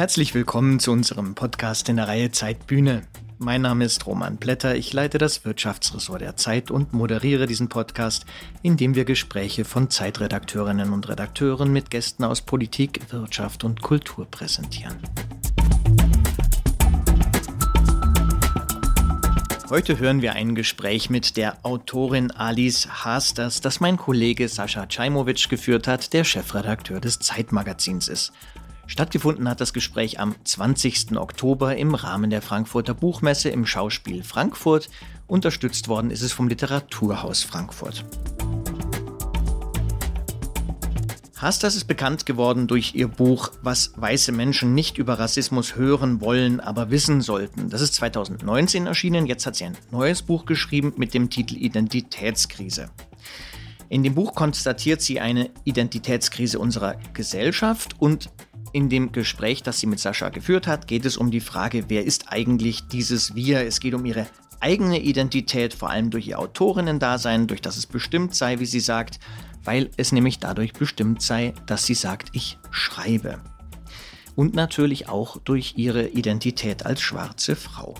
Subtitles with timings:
[0.00, 3.02] Herzlich willkommen zu unserem Podcast in der Reihe Zeitbühne.
[3.36, 8.24] Mein Name ist Roman Blätter, ich leite das Wirtschaftsressort der Zeit und moderiere diesen Podcast,
[8.62, 14.24] in dem wir Gespräche von Zeitredakteurinnen und Redakteuren mit Gästen aus Politik, Wirtschaft und Kultur
[14.24, 14.96] präsentieren.
[19.68, 25.50] Heute hören wir ein Gespräch mit der Autorin Alice Hasters, das mein Kollege Sascha Czajmowitsch
[25.50, 28.32] geführt hat, der Chefredakteur des Zeitmagazins ist.
[28.90, 31.16] Stattgefunden hat das Gespräch am 20.
[31.16, 34.90] Oktober im Rahmen der Frankfurter Buchmesse im Schauspiel Frankfurt.
[35.28, 38.04] Unterstützt worden ist es vom Literaturhaus Frankfurt.
[41.36, 46.58] Hastas ist bekannt geworden durch ihr Buch Was weiße Menschen nicht über Rassismus hören wollen,
[46.58, 47.70] aber wissen sollten.
[47.70, 49.26] Das ist 2019 erschienen.
[49.26, 52.90] Jetzt hat sie ein neues Buch geschrieben mit dem Titel Identitätskrise.
[53.88, 58.30] In dem Buch konstatiert sie eine Identitätskrise unserer Gesellschaft und
[58.72, 62.04] in dem Gespräch, das sie mit Sascha geführt hat, geht es um die Frage, wer
[62.04, 63.66] ist eigentlich dieses Wir?
[63.66, 64.26] Es geht um ihre
[64.60, 69.18] eigene Identität, vor allem durch ihr Autorinnen-Dasein, durch das es bestimmt sei, wie sie sagt,
[69.64, 73.40] weil es nämlich dadurch bestimmt sei, dass sie sagt, ich schreibe.
[74.36, 77.94] Und natürlich auch durch ihre Identität als schwarze Frau.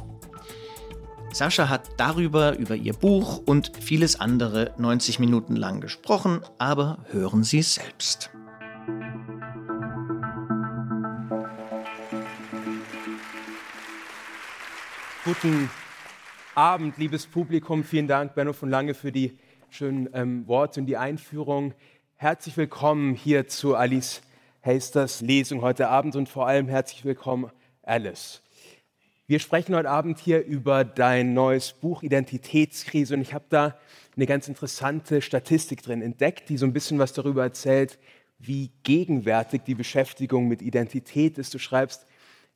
[1.33, 7.45] Sascha hat darüber, über ihr Buch und vieles andere 90 Minuten lang gesprochen, aber hören
[7.45, 8.31] Sie selbst.
[15.31, 15.71] Guten
[16.57, 17.85] Abend, liebes Publikum.
[17.85, 19.39] Vielen Dank, Benno von Lange, für die
[19.71, 21.73] schönen ähm, Worte und die Einführung.
[22.17, 24.23] Herzlich willkommen hier zu Alice
[24.61, 27.53] Hasters Lesung heute Abend und vor allem herzlich willkommen,
[27.85, 28.43] Alice.
[29.29, 33.79] Wir sprechen heute Abend hier über dein neues Buch Identitätskrise und ich habe da
[34.17, 38.01] eine ganz interessante Statistik drin entdeckt, die so ein bisschen was darüber erzählt,
[38.41, 41.55] wie gegenwärtig die Beschäftigung mit Identität ist.
[41.55, 42.05] Du schreibst,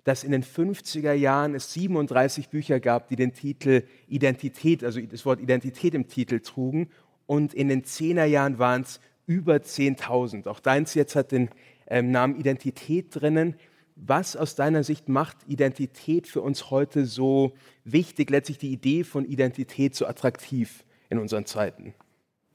[0.04, 5.25] dass in den 50er Jahren es 37 Bücher gab, die den Titel Identität, also das
[5.25, 6.91] Wort Identität im Titel trugen.
[7.26, 10.47] Und in den 10er Jahren waren es über 10.000.
[10.47, 11.48] Auch deins jetzt hat den
[11.87, 13.56] ähm, Namen Identität drinnen.
[13.97, 17.54] Was aus deiner Sicht macht Identität für uns heute so
[17.84, 21.94] wichtig, letztlich die Idee von Identität so attraktiv in unseren Zeiten?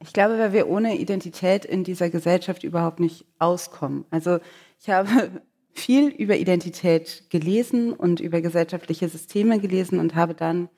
[0.01, 4.05] Ich glaube, weil wir ohne Identität in dieser Gesellschaft überhaupt nicht auskommen.
[4.11, 4.39] Also
[4.79, 5.41] ich habe
[5.73, 10.69] viel über Identität gelesen und über gesellschaftliche Systeme gelesen und habe dann,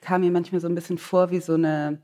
[0.00, 2.00] kam mir manchmal so ein bisschen vor wie so eine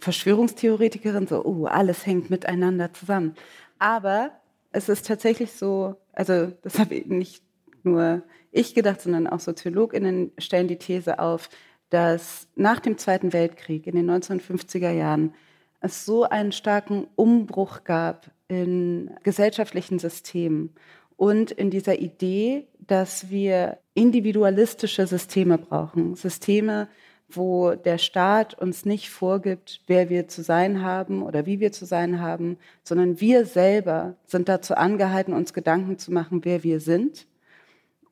[0.00, 3.34] Verschwörungstheoretikerin, so, oh, alles hängt miteinander zusammen.
[3.78, 4.30] Aber
[4.72, 7.42] es ist tatsächlich so, also das habe nicht
[7.82, 11.48] nur ich gedacht, sondern auch SoziologInnen stellen die These auf,
[11.90, 15.34] dass nach dem Zweiten Weltkrieg in den 1950er Jahren
[15.80, 20.74] es so einen starken Umbruch gab in gesellschaftlichen Systemen
[21.20, 26.14] und in dieser Idee, dass wir individualistische Systeme brauchen.
[26.14, 26.88] Systeme,
[27.28, 31.84] wo der Staat uns nicht vorgibt, wer wir zu sein haben oder wie wir zu
[31.84, 37.26] sein haben, sondern wir selber sind dazu angehalten, uns Gedanken zu machen, wer wir sind.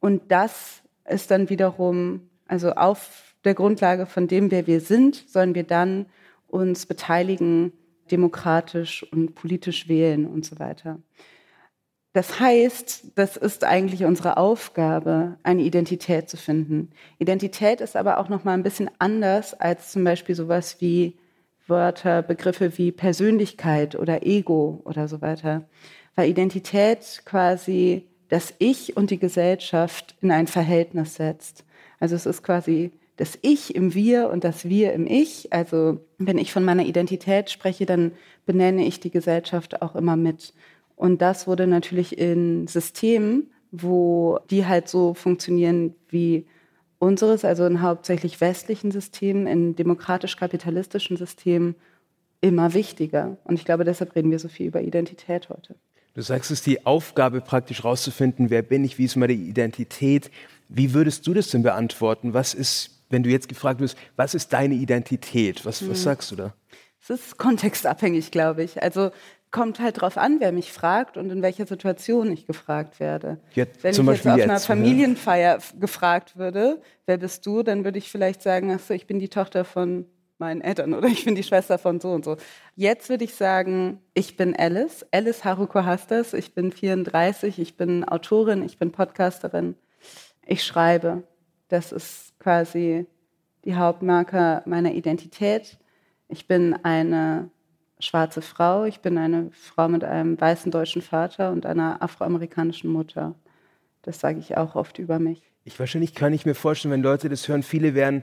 [0.01, 5.55] Und das ist dann wiederum, also auf der Grundlage von dem, wer wir sind, sollen
[5.55, 6.05] wir dann
[6.47, 7.73] uns beteiligen,
[8.11, 10.99] demokratisch und politisch wählen und so weiter.
[12.15, 16.91] Das heißt, das ist eigentlich unsere Aufgabe, eine Identität zu finden.
[17.19, 21.17] Identität ist aber auch noch mal ein bisschen anders als zum Beispiel sowas wie
[21.67, 25.69] Wörter, Begriffe wie Persönlichkeit oder Ego oder so weiter.
[26.17, 31.65] Weil Identität quasi das Ich und die Gesellschaft in ein Verhältnis setzt.
[32.01, 35.53] Also es ist quasi das Ich im Wir und das Wir im Ich.
[35.53, 38.13] Also wenn ich von meiner Identität spreche, dann
[38.47, 40.55] benenne ich die Gesellschaft auch immer mit.
[40.99, 46.45] Und das wurde natürlich in Systemen, wo die halt so funktionieren wie
[46.99, 51.77] unseres, also in hauptsächlich westlichen Systemen, in demokratisch-kapitalistischen Systemen,
[52.41, 53.37] immer wichtiger.
[53.45, 55.77] Und ich glaube, deshalb reden wir so viel über Identität heute.
[56.15, 60.33] Du sagst, es ist die Aufgabe, praktisch rauszufinden, wer bin ich, wie ist meine Identität.
[60.69, 62.35] Wie würdest du das denn beantworten?
[62.35, 65.65] Was ist, wenn du jetzt gefragt wirst, was ist deine Identität?
[65.65, 66.05] Was, was hm.
[66.05, 66.55] sagst du da?
[67.01, 68.83] Es ist kontextabhängig, glaube ich.
[68.83, 69.13] Also
[69.51, 73.39] kommt halt drauf an, wer mich fragt und in welcher Situation ich gefragt werde.
[73.55, 75.79] Jetzt, Wenn ich jetzt auf jetzt, einer Familienfeier ja.
[75.81, 79.29] gefragt würde, wer bist du, dann würde ich vielleicht sagen, ach so, ich bin die
[79.29, 80.07] Tochter von
[80.39, 82.37] meinen Eltern oder ich bin die Schwester von so und so.
[82.77, 88.05] Jetzt würde ich sagen, ich bin Alice, Alice Haruko Hastas, ich bin 34, ich bin
[88.05, 89.75] Autorin, ich bin Podcasterin,
[90.47, 91.25] ich schreibe.
[91.69, 93.07] Das ist quasi
[93.65, 95.79] die Hauptmarke meiner Identität.
[96.29, 97.51] Ich bin eine
[98.01, 98.85] schwarze Frau.
[98.85, 103.35] Ich bin eine Frau mit einem weißen deutschen Vater und einer afroamerikanischen Mutter.
[104.03, 105.43] Das sage ich auch oft über mich.
[105.65, 108.23] Ich wahrscheinlich kann ich mir vorstellen, wenn Leute das hören, viele wären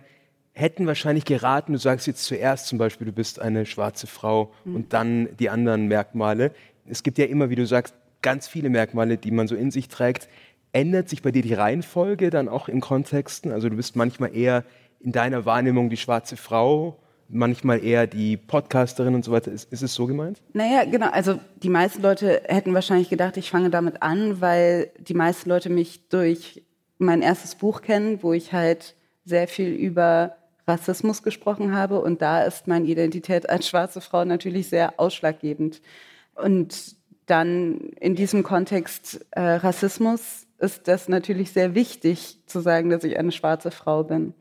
[0.55, 4.75] hätten wahrscheinlich geraten, du sagst jetzt zuerst zum Beispiel, du bist eine schwarze Frau mhm.
[4.75, 6.51] und dann die anderen Merkmale.
[6.87, 9.89] Es gibt ja immer, wie du sagst, ganz viele Merkmale, die man so in sich
[9.89, 10.29] trägt.
[10.71, 13.51] Ändert sich bei dir die Reihenfolge dann auch in Kontexten?
[13.51, 14.63] Also du bist manchmal eher
[15.01, 16.97] in deiner Wahrnehmung die schwarze Frau,
[17.29, 19.51] manchmal eher die Podcasterin und so weiter.
[19.51, 20.41] Ist, ist es so gemeint?
[20.53, 21.09] Naja, genau.
[21.09, 25.69] Also die meisten Leute hätten wahrscheinlich gedacht, ich fange damit an, weil die meisten Leute
[25.69, 26.63] mich durch
[26.97, 28.95] mein erstes Buch kennen, wo ich halt
[29.25, 30.35] sehr viel über
[30.67, 32.01] Rassismus gesprochen habe.
[32.01, 35.81] Und da ist meine Identität als schwarze Frau natürlich sehr ausschlaggebend.
[36.35, 36.95] Und
[37.25, 43.17] dann in diesem Kontext äh, Rassismus ist das natürlich sehr wichtig zu sagen, dass ich
[43.17, 44.33] eine schwarze Frau bin.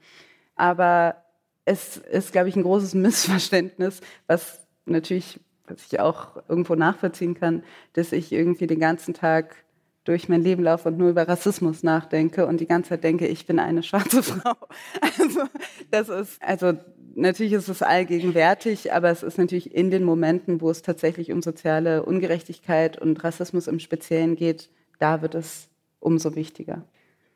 [0.55, 1.17] Aber
[1.65, 7.63] es ist, glaube ich, ein großes Missverständnis, was natürlich, was ich auch irgendwo nachvollziehen kann,
[7.95, 9.57] dass ich irgendwie den ganzen Tag
[10.05, 13.47] durch mein Leben laufe und nur über Rassismus nachdenke und die ganze Zeit denke, ich
[13.47, 14.55] bin eine schwarze Frau.
[15.01, 15.45] Also
[15.91, 16.75] das ist, also
[17.15, 21.41] natürlich ist es allgegenwärtig, aber es ist natürlich in den Momenten, wo es tatsächlich um
[21.41, 24.69] soziale Ungerechtigkeit und Rassismus im Speziellen geht,
[24.99, 25.69] da wird es
[26.01, 26.85] umso wichtiger.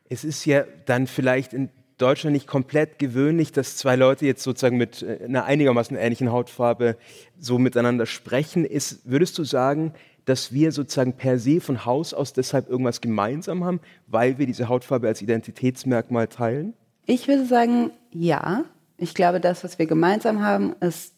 [0.07, 4.77] Es ist ja dann vielleicht in Deutschland nicht komplett gewöhnlich, dass zwei Leute jetzt sozusagen
[4.77, 6.97] mit äh, einer einigermaßen ähnlichen Hautfarbe
[7.37, 8.65] so miteinander sprechen.
[8.65, 9.93] Ist, würdest du sagen,
[10.25, 14.69] dass wir sozusagen per se von Haus aus deshalb irgendwas gemeinsam haben, weil wir diese
[14.69, 16.73] Hautfarbe als Identitätsmerkmal teilen?
[17.05, 18.65] Ich würde sagen, ja.
[18.97, 21.15] Ich glaube, das, was wir gemeinsam haben, ist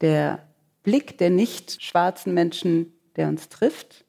[0.00, 0.46] der
[0.82, 4.04] Blick der nicht schwarzen Menschen, der uns trifft.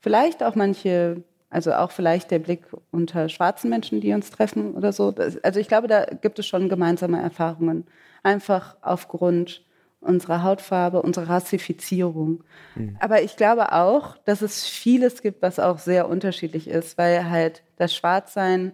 [0.00, 2.62] Vielleicht auch manche, also auch vielleicht der Blick
[2.92, 5.14] unter schwarzen Menschen, die uns treffen oder so.
[5.42, 7.86] Also ich glaube, da gibt es schon gemeinsame Erfahrungen.
[8.22, 9.64] Einfach aufgrund
[10.00, 12.44] unserer Hautfarbe, unserer Rassifizierung.
[12.74, 12.96] Mhm.
[13.00, 17.62] Aber ich glaube auch, dass es vieles gibt, was auch sehr unterschiedlich ist, weil halt
[17.76, 18.72] das Schwarzsein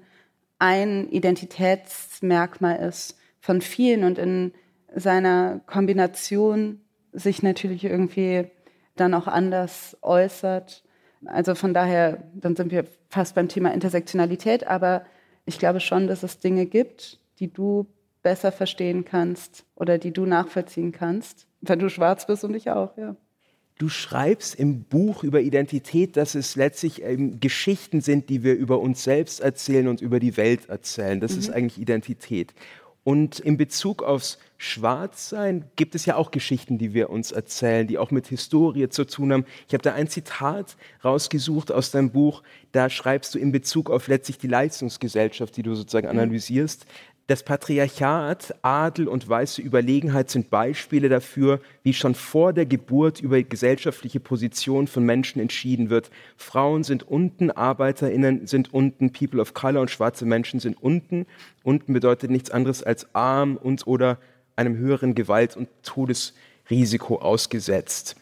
[0.58, 4.52] ein Identitätsmerkmal ist von vielen und in
[4.94, 6.80] seiner Kombination
[7.12, 8.46] sich natürlich irgendwie
[8.94, 10.84] dann auch anders äußert.
[11.24, 15.04] Also von daher, dann sind wir fast beim Thema Intersektionalität, aber
[15.44, 17.86] ich glaube schon, dass es Dinge gibt, die du
[18.22, 22.96] besser verstehen kannst oder die du nachvollziehen kannst, wenn du schwarz bist und ich auch,
[22.96, 23.16] ja.
[23.78, 28.80] Du schreibst im Buch über Identität, dass es letztlich ähm, Geschichten sind, die wir über
[28.80, 31.20] uns selbst erzählen und über die Welt erzählen.
[31.20, 31.38] Das mhm.
[31.38, 32.54] ist eigentlich Identität.
[33.06, 37.98] Und in Bezug aufs Schwarzsein gibt es ja auch Geschichten, die wir uns erzählen, die
[37.98, 39.46] auch mit Historie zu tun haben.
[39.68, 42.42] Ich habe da ein Zitat rausgesucht aus deinem Buch.
[42.72, 46.18] Da schreibst du in Bezug auf letztlich die Leistungsgesellschaft, die du sozusagen mhm.
[46.18, 46.84] analysierst.
[47.28, 53.42] Das Patriarchat, Adel und weiße Überlegenheit sind Beispiele dafür, wie schon vor der Geburt über
[53.42, 56.10] gesellschaftliche Position von Menschen entschieden wird.
[56.36, 61.26] Frauen sind unten, Arbeiterinnen sind unten, People of Color und schwarze Menschen sind unten.
[61.64, 64.18] Unten bedeutet nichts anderes als arm und oder
[64.54, 68.14] einem höheren Gewalt- und Todesrisiko ausgesetzt.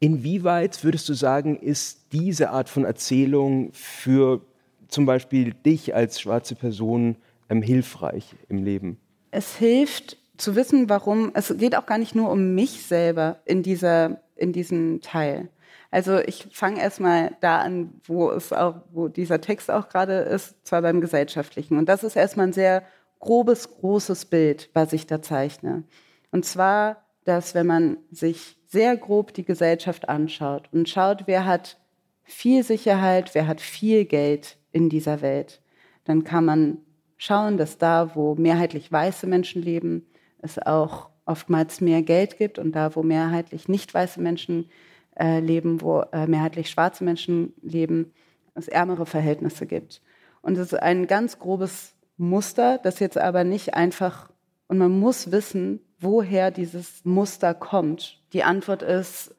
[0.00, 4.40] Inwieweit würdest du sagen, ist diese Art von Erzählung für
[4.88, 7.16] zum Beispiel dich als schwarze Person
[7.48, 8.98] ähm, hilfreich im Leben?
[9.30, 13.62] Es hilft zu wissen, warum, es geht auch gar nicht nur um mich selber in,
[13.62, 15.48] dieser, in diesem Teil.
[15.90, 20.66] Also ich fange erstmal da an, wo es auch, wo dieser Text auch gerade ist,
[20.66, 21.78] zwar beim Gesellschaftlichen.
[21.78, 22.82] Und das ist erstmal ein sehr
[23.18, 25.84] grobes, großes Bild, was ich da zeichne.
[26.32, 31.78] Und zwar, dass wenn man sich sehr grob die Gesellschaft anschaut und schaut, wer hat
[32.24, 35.62] viel Sicherheit, wer hat viel Geld in dieser Welt,
[36.04, 36.78] dann kann man
[37.16, 40.06] schauen, dass da, wo mehrheitlich weiße Menschen leben,
[40.38, 44.70] es auch oftmals mehr Geld gibt und da, wo mehrheitlich nicht weiße Menschen
[45.18, 48.12] äh, leben, wo äh, mehrheitlich schwarze Menschen leben,
[48.54, 50.02] es ärmere Verhältnisse gibt.
[50.40, 54.30] Und es ist ein ganz grobes Muster, das jetzt aber nicht einfach,
[54.68, 58.22] und man muss wissen, woher dieses Muster kommt.
[58.32, 59.34] Die Antwort ist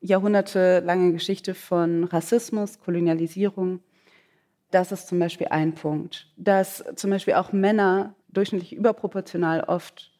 [0.00, 3.80] jahrhundertelange Geschichte von Rassismus, Kolonialisierung,
[4.74, 6.26] das ist zum Beispiel ein Punkt.
[6.36, 10.10] Dass zum Beispiel auch Männer durchschnittlich überproportional oft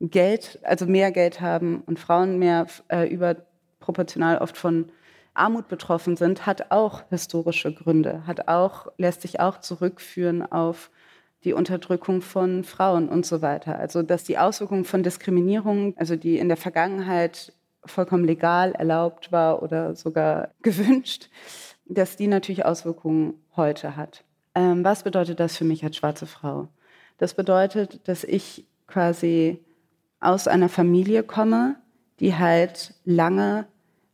[0.00, 4.92] Geld, also mehr Geld haben und Frauen mehr äh, überproportional oft von
[5.32, 10.90] Armut betroffen sind, hat auch historische Gründe, hat auch, lässt sich auch zurückführen auf
[11.44, 13.78] die Unterdrückung von Frauen und so weiter.
[13.78, 17.54] Also dass die Auswirkungen von Diskriminierung, also die in der Vergangenheit
[17.84, 21.30] vollkommen legal erlaubt war oder sogar gewünscht,
[21.86, 24.24] dass die natürlich Auswirkungen heute hat.
[24.54, 26.68] Ähm, was bedeutet das für mich als schwarze Frau?
[27.18, 29.64] Das bedeutet, dass ich quasi
[30.20, 31.76] aus einer Familie komme,
[32.20, 33.66] die halt lange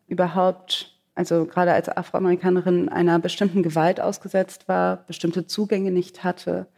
[0.07, 6.69] überhaupt also gerade als Afroamerikanerin einer bestimmten Gewalt ausgesetzt war, bestimmte Zugänge nicht hatte,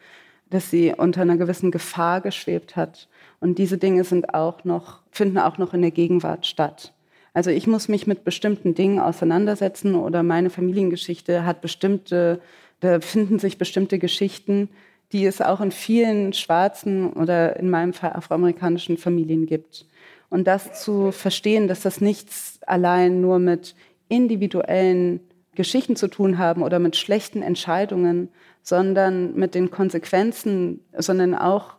[0.49, 3.07] dass sie unter einer gewissen Gefahr geschwebt hat.
[3.41, 6.95] Und diese Dinge sind auch noch, finden auch noch in der Gegenwart statt.
[7.33, 12.41] Also ich muss mich mit bestimmten Dingen auseinandersetzen oder meine Familiengeschichte hat bestimmte,
[12.81, 14.69] da finden sich bestimmte Geschichten,
[15.13, 19.87] die es auch in vielen schwarzen oder in meinem Fall afroamerikanischen Familien gibt.
[20.29, 23.75] Und das zu verstehen, dass das nichts allein nur mit
[24.09, 25.21] individuellen
[25.55, 28.29] Geschichten zu tun haben oder mit schlechten Entscheidungen,
[28.63, 31.75] sondern mit den Konsequenzen, sondern auch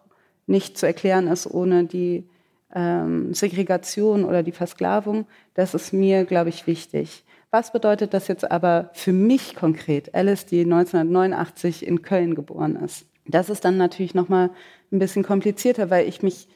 [0.47, 2.25] nicht zu erklären ist ohne die
[2.73, 7.23] ähm, Segregation oder die Versklavung, das ist mir, glaube ich, wichtig.
[7.51, 13.05] Was bedeutet das jetzt aber für mich konkret, Alice, die 1989 in Köln geboren ist?
[13.25, 14.51] Das ist dann natürlich noch mal
[14.91, 16.47] ein bisschen komplizierter, weil ich mich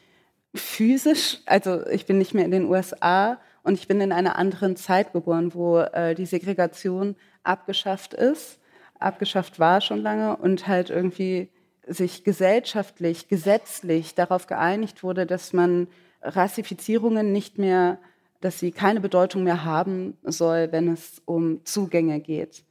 [0.56, 4.76] physisch, also ich bin nicht mehr in den USA und ich bin in einer anderen
[4.78, 8.60] Zeit geboren, wo äh, die Segregation abgeschafft ist,
[9.00, 11.50] abgeschafft war schon lange und halt irgendwie
[11.88, 15.88] sich gesellschaftlich, gesetzlich darauf geeinigt wurde, dass man
[16.26, 18.00] Rassifizierungen nicht mehr,
[18.42, 22.64] dass sie keine Bedeutung mehr haben soll, wenn es um Zugänge geht.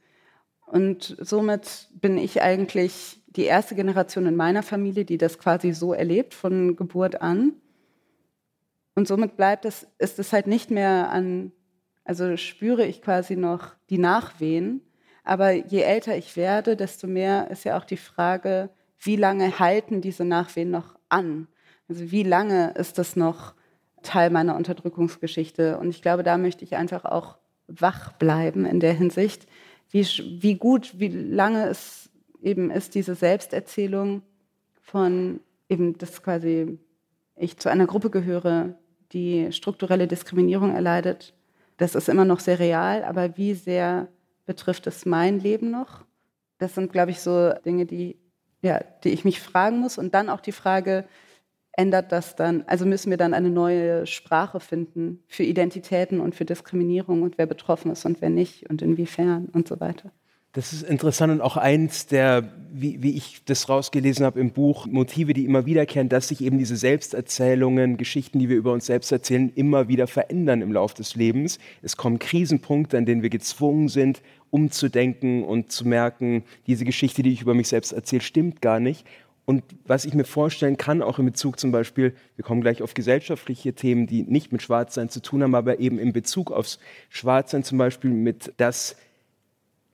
[0.65, 5.93] Und somit bin ich eigentlich die erste Generation in meiner Familie, die das quasi so
[5.93, 7.53] erlebt von Geburt an.
[8.95, 11.51] Und somit bleibt es, ist es halt nicht mehr an,
[12.05, 14.81] also spüre ich quasi noch die Nachwehen.
[15.23, 18.69] Aber je älter ich werde, desto mehr ist ja auch die Frage,
[18.99, 21.47] wie lange halten diese Nachwehen noch an?
[21.87, 23.53] Also wie lange ist das noch
[24.01, 25.77] Teil meiner Unterdrückungsgeschichte?
[25.77, 27.37] Und ich glaube, da möchte ich einfach auch
[27.67, 29.47] wach bleiben in der Hinsicht,
[29.91, 32.09] wie, wie gut, wie lange es
[32.41, 34.21] eben ist, diese Selbsterzählung
[34.81, 35.39] von
[35.69, 36.77] eben, dass quasi
[37.35, 38.75] ich zu einer Gruppe gehöre,
[39.11, 41.33] die strukturelle Diskriminierung erleidet.
[41.77, 44.07] Das ist immer noch sehr real, aber wie sehr
[44.45, 46.05] betrifft es mein Leben noch?
[46.57, 48.17] Das sind, glaube ich, so Dinge, die,
[48.61, 49.97] ja, die ich mich fragen muss.
[49.97, 51.05] Und dann auch die Frage,
[51.77, 56.45] ändert das dann, also müssen wir dann eine neue Sprache finden für Identitäten und für
[56.45, 60.11] Diskriminierung und wer betroffen ist und wer nicht und inwiefern und so weiter.
[60.55, 64.85] Das ist interessant und auch eins der, wie, wie ich das rausgelesen habe im Buch,
[64.85, 69.11] Motive, die immer wiederkehren, dass sich eben diese Selbsterzählungen, Geschichten, die wir über uns selbst
[69.11, 71.59] erzählen, immer wieder verändern im Laufe des Lebens.
[71.81, 77.33] Es kommen Krisenpunkte, an denen wir gezwungen sind, umzudenken und zu merken, diese Geschichte, die
[77.33, 79.05] ich über mich selbst erzähle, stimmt gar nicht.
[79.45, 82.95] Und was ich mir vorstellen kann, auch in Bezug zum Beispiel, wir kommen gleich auf
[82.95, 87.63] gesellschaftliche Themen, die nicht mit Schwarzsein zu tun haben, aber eben in Bezug aufs Schwarzsein
[87.63, 88.95] zum Beispiel mit das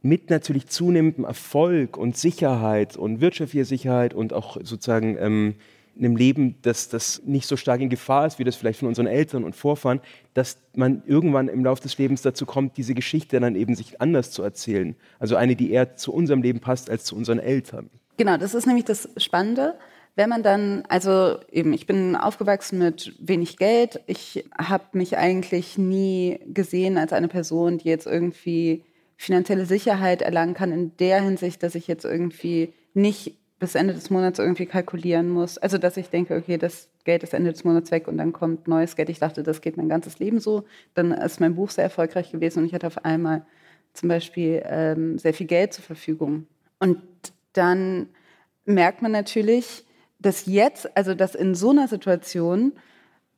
[0.02, 5.56] mit natürlich zunehmendem Erfolg und Sicherheit und wirtschaftlicher Sicherheit und auch sozusagen ähm,
[5.98, 9.08] einem Leben, das, das nicht so stark in Gefahr ist, wie das vielleicht von unseren
[9.08, 10.00] Eltern und Vorfahren,
[10.34, 14.32] dass man irgendwann im Laufe des Lebens dazu kommt, diese Geschichte dann eben sich anders
[14.32, 14.96] zu erzählen.
[15.20, 17.90] Also eine, die eher zu unserem Leben passt als zu unseren Eltern.
[18.18, 19.78] Genau, das ist nämlich das Spannende.
[20.16, 24.02] Wenn man dann, also eben, ich bin aufgewachsen mit wenig Geld.
[24.08, 28.84] Ich habe mich eigentlich nie gesehen als eine Person, die jetzt irgendwie
[29.16, 34.10] finanzielle Sicherheit erlangen kann in der Hinsicht, dass ich jetzt irgendwie nicht bis Ende des
[34.10, 35.58] Monats irgendwie kalkulieren muss.
[35.60, 38.68] Also dass ich denke, okay, das Geld ist Ende des Monats weg und dann kommt
[38.68, 39.10] neues Geld.
[39.10, 40.66] Ich dachte, das geht mein ganzes Leben so.
[40.96, 43.46] Dann ist mein Buch sehr erfolgreich gewesen und ich hatte auf einmal
[43.94, 46.48] zum Beispiel ähm, sehr viel Geld zur Verfügung.
[46.80, 46.98] Und
[47.54, 48.10] dann
[48.66, 49.86] merkt man natürlich,
[50.20, 52.74] dass jetzt, also dass in so einer Situation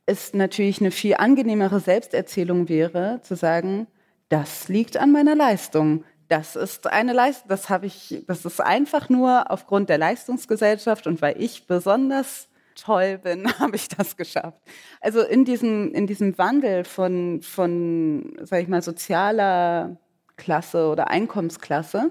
[0.06, 3.86] es natürlich eine viel angenehmere Selbsterzählung wäre, zu sagen,
[4.28, 6.04] das liegt an meiner Leistung.
[6.28, 11.22] Das ist eine Leistung, das habe ich, das ist einfach nur aufgrund der Leistungsgesellschaft und
[11.22, 14.60] weil ich besonders toll bin, habe ich das geschafft.
[15.00, 19.96] Also in diesem, in diesem Wandel von, von, sag ich mal, sozialer
[20.36, 22.10] Klasse oder Einkommensklasse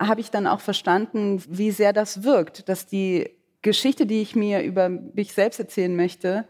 [0.00, 3.30] habe ich dann auch verstanden, wie sehr das wirkt, dass die
[3.62, 6.46] Geschichte, die ich mir über mich selbst erzählen möchte,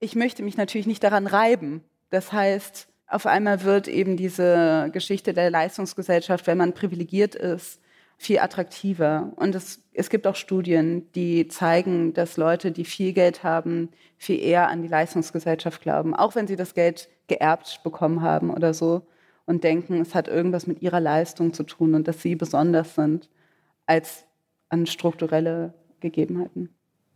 [0.00, 1.82] ich möchte mich natürlich nicht daran reiben.
[2.10, 7.80] Das heißt, auf einmal wird eben diese Geschichte der Leistungsgesellschaft, wenn man privilegiert ist,
[8.16, 9.32] viel attraktiver.
[9.36, 14.40] Und es, es gibt auch Studien, die zeigen, dass Leute, die viel Geld haben, viel
[14.40, 19.02] eher an die Leistungsgesellschaft glauben, auch wenn sie das Geld geerbt bekommen haben oder so
[19.48, 23.28] und denken, es hat irgendwas mit ihrer Leistung zu tun und dass sie besonders sind
[23.86, 24.26] als
[24.68, 26.68] an strukturelle Gegebenheiten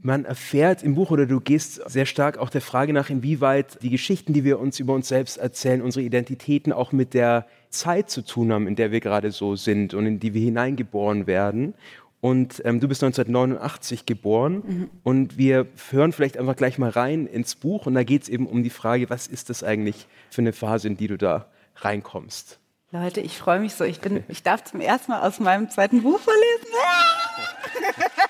[0.02, 3.90] man erfährt im Buch oder du gehst sehr stark auch der Frage nach, inwieweit die
[3.90, 8.22] Geschichten, die wir uns über uns selbst erzählen, unsere Identitäten auch mit der Zeit zu
[8.22, 11.74] tun haben, in der wir gerade so sind und in die wir hineingeboren werden.
[12.20, 14.90] Und ähm, du bist 1989 geboren mhm.
[15.02, 18.46] und wir hören vielleicht einfach gleich mal rein ins Buch und da geht es eben
[18.46, 22.58] um die Frage, was ist das eigentlich für eine Phase, in die du da reinkommst?
[22.90, 23.84] Leute, ich freue mich so.
[23.84, 26.66] Ich, bin, ich darf zum ersten Mal aus meinem zweiten Buch vorlesen.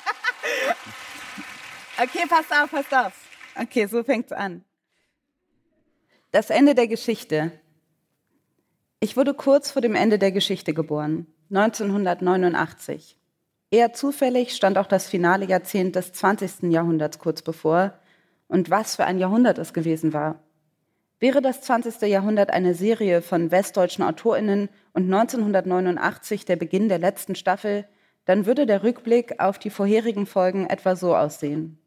[2.02, 3.12] Okay, passt auf, passt auf.
[3.54, 4.64] Okay, so fängt's an.
[6.32, 7.52] Das Ende der Geschichte.
[8.98, 13.18] Ich wurde kurz vor dem Ende der Geschichte geboren, 1989.
[13.70, 16.72] Eher zufällig stand auch das finale Jahrzehnt des 20.
[16.72, 17.98] Jahrhunderts kurz bevor.
[18.48, 20.42] Und was für ein Jahrhundert es gewesen war.
[21.22, 22.02] Wäre das 20.
[22.10, 27.86] Jahrhundert eine Serie von westdeutschen Autorinnen und 1989 der Beginn der letzten Staffel,
[28.24, 31.78] dann würde der Rückblick auf die vorherigen Folgen etwa so aussehen.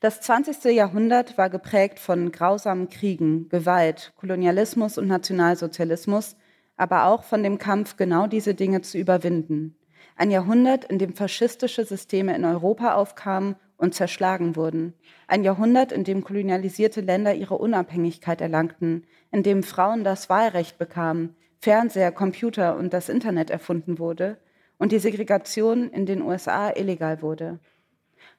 [0.00, 0.64] Das 20.
[0.74, 6.34] Jahrhundert war geprägt von grausamen Kriegen, Gewalt, Kolonialismus und Nationalsozialismus,
[6.78, 9.76] aber auch von dem Kampf, genau diese Dinge zu überwinden.
[10.16, 14.94] Ein Jahrhundert, in dem faschistische Systeme in Europa aufkamen und zerschlagen wurden.
[15.28, 21.36] Ein Jahrhundert, in dem kolonialisierte Länder ihre Unabhängigkeit erlangten, in dem Frauen das Wahlrecht bekamen,
[21.60, 24.38] Fernseher, Computer und das Internet erfunden wurde
[24.78, 27.60] und die Segregation in den USA illegal wurde.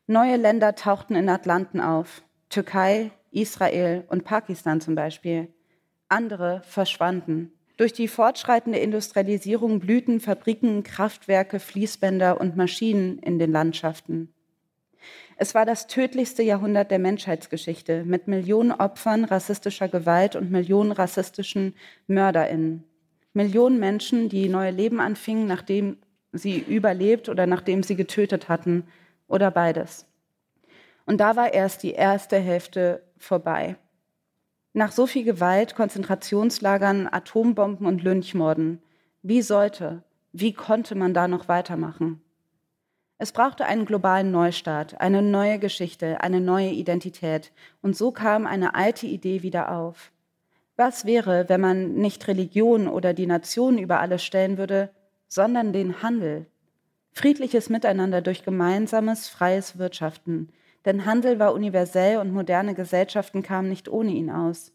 [0.08, 5.48] Neue Länder tauchten in Atlanten auf, Türkei, Israel und Pakistan zum Beispiel.
[6.10, 7.52] Andere verschwanden.
[7.78, 14.35] Durch die fortschreitende Industrialisierung blühten Fabriken, Kraftwerke, Fließbänder und Maschinen in den Landschaften.
[15.38, 21.76] Es war das tödlichste Jahrhundert der Menschheitsgeschichte mit Millionen Opfern rassistischer Gewalt und Millionen rassistischen
[22.08, 22.84] Mörderinnen.
[23.34, 25.98] Millionen Menschen, die neue Leben anfingen, nachdem
[26.32, 28.86] sie überlebt oder nachdem sie getötet hatten
[29.28, 30.06] oder beides.
[31.06, 33.76] Und da war erst die erste Hälfte vorbei.
[34.74, 38.82] Nach so viel Gewalt, Konzentrationslagern, Atombomben und Lynchmorden,
[39.22, 42.22] wie sollte, wie konnte man da noch weitermachen?
[43.18, 47.54] Es brauchte einen globalen Neustart, eine neue Geschichte, eine neue Identität.
[47.82, 50.12] Und so kam eine alte Idee wieder auf.
[50.76, 54.90] Was wäre, wenn man nicht Religion oder die Nation über alles stellen würde,
[55.30, 56.48] sondern den Handel?
[57.14, 60.50] Friedliches Miteinander durch gemeinsames, freies Wirtschaften.
[60.84, 64.74] Denn Handel war universell und moderne Gesellschaften kamen nicht ohne ihn aus.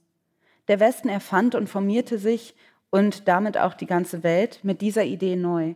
[0.68, 2.54] Der Westen erfand und formierte sich
[2.88, 5.74] und damit auch die ganze Welt mit dieser Idee neu.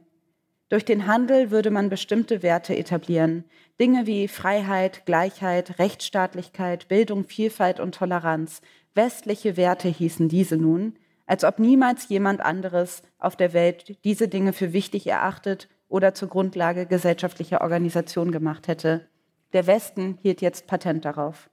[0.68, 3.44] Durch den Handel würde man bestimmte Werte etablieren.
[3.79, 8.61] Dinge wie Freiheit, Gleichheit, Rechtsstaatlichkeit, Bildung, Vielfalt und Toleranz.
[8.94, 10.94] Westliche Werte hießen diese nun,
[11.27, 16.29] als ob niemals jemand anderes auf der Welt diese Dinge für wichtig erachtet oder zur
[16.29, 19.09] Grundlage gesellschaftlicher Organisation gemacht hätte.
[19.53, 21.50] Der Westen hielt jetzt Patent darauf.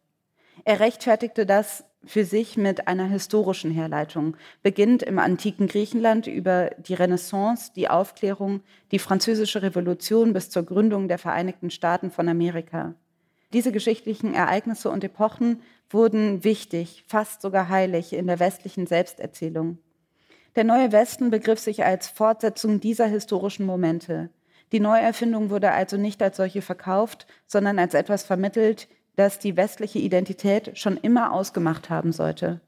[0.63, 6.95] Er rechtfertigte das für sich mit einer historischen Herleitung, beginnt im antiken Griechenland über die
[6.95, 12.95] Renaissance, die Aufklärung, die französische Revolution bis zur Gründung der Vereinigten Staaten von Amerika.
[13.54, 19.78] Diese geschichtlichen Ereignisse und Epochen wurden wichtig, fast sogar heilig in der westlichen Selbsterzählung.
[20.56, 24.30] Der neue Westen begriff sich als Fortsetzung dieser historischen Momente.
[24.71, 30.00] Die Neuerfindung wurde also nicht als solche verkauft, sondern als etwas vermittelt, das die westliche
[30.00, 32.62] Identität schon immer ausgemacht haben sollte.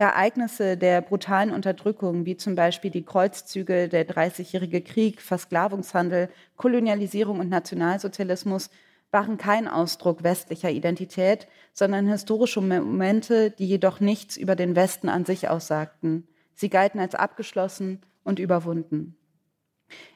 [0.00, 7.48] Ereignisse der brutalen Unterdrückung, wie zum Beispiel die Kreuzzüge, der Dreißigjährige Krieg, Versklavungshandel, Kolonialisierung und
[7.48, 8.70] Nationalsozialismus,
[9.10, 15.24] waren kein Ausdruck westlicher Identität, sondern historische Momente, die jedoch nichts über den Westen an
[15.24, 16.28] sich aussagten.
[16.54, 19.16] Sie galten als abgeschlossen und überwunden.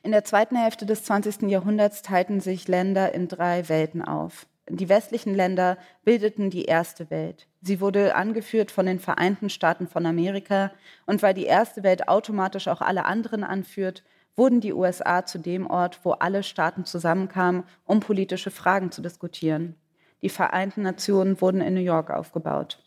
[0.03, 1.51] In der zweiten Hälfte des 20.
[1.51, 4.47] Jahrhunderts teilten sich Länder in drei Welten auf.
[4.69, 7.49] Die westlichen Länder bildeten die erste Welt.
[7.61, 10.71] Sie wurde angeführt von den Vereinten Staaten von Amerika
[11.07, 14.05] und weil die erste Welt automatisch auch alle anderen anführt,
[14.37, 19.75] wurden die USA zu dem Ort, wo alle Staaten zusammenkamen, um politische Fragen zu diskutieren.
[20.23, 22.83] Die Vereinten Nationen wurden in New York aufgebaut.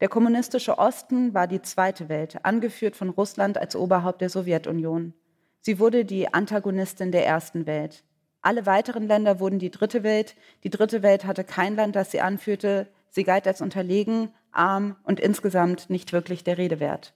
[0.00, 5.12] Der kommunistische Osten war die zweite Welt, angeführt von Russland als Oberhaupt der Sowjetunion.
[5.60, 8.04] Sie wurde die Antagonistin der ersten Welt.
[8.40, 10.36] Alle weiteren Länder wurden die dritte Welt.
[10.64, 12.88] Die dritte Welt hatte kein Land, das sie anführte.
[13.10, 17.14] Sie galt als unterlegen, arm und insgesamt nicht wirklich der Rede wert.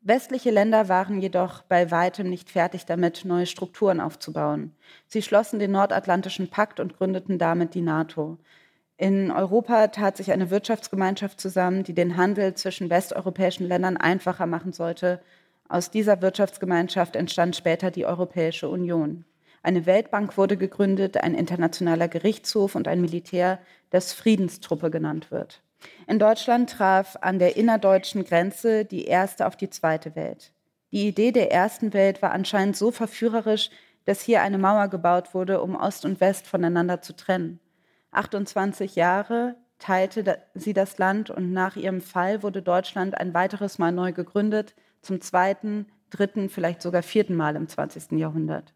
[0.00, 4.72] Westliche Länder waren jedoch bei weitem nicht fertig damit, neue Strukturen aufzubauen.
[5.06, 8.38] Sie schlossen den Nordatlantischen Pakt und gründeten damit die NATO.
[8.96, 14.72] In Europa tat sich eine Wirtschaftsgemeinschaft zusammen, die den Handel zwischen westeuropäischen Ländern einfacher machen
[14.72, 15.20] sollte.
[15.68, 19.24] Aus dieser Wirtschaftsgemeinschaft entstand später die Europäische Union.
[19.62, 23.58] Eine Weltbank wurde gegründet, ein internationaler Gerichtshof und ein Militär,
[23.90, 25.62] das Friedenstruppe genannt wird.
[26.06, 30.52] In Deutschland traf an der innerdeutschen Grenze die erste auf die zweite Welt.
[30.90, 33.70] Die Idee der ersten Welt war anscheinend so verführerisch,
[34.04, 37.60] dass hier eine Mauer gebaut wurde, um Ost und West voneinander zu trennen.
[38.12, 43.92] 28 Jahre teilte sie das Land und nach ihrem Fall wurde Deutschland ein weiteres Mal
[43.92, 48.12] neu gegründet, zum zweiten dritten, vielleicht sogar vierten Mal im 20.
[48.12, 48.72] Jahrhundert.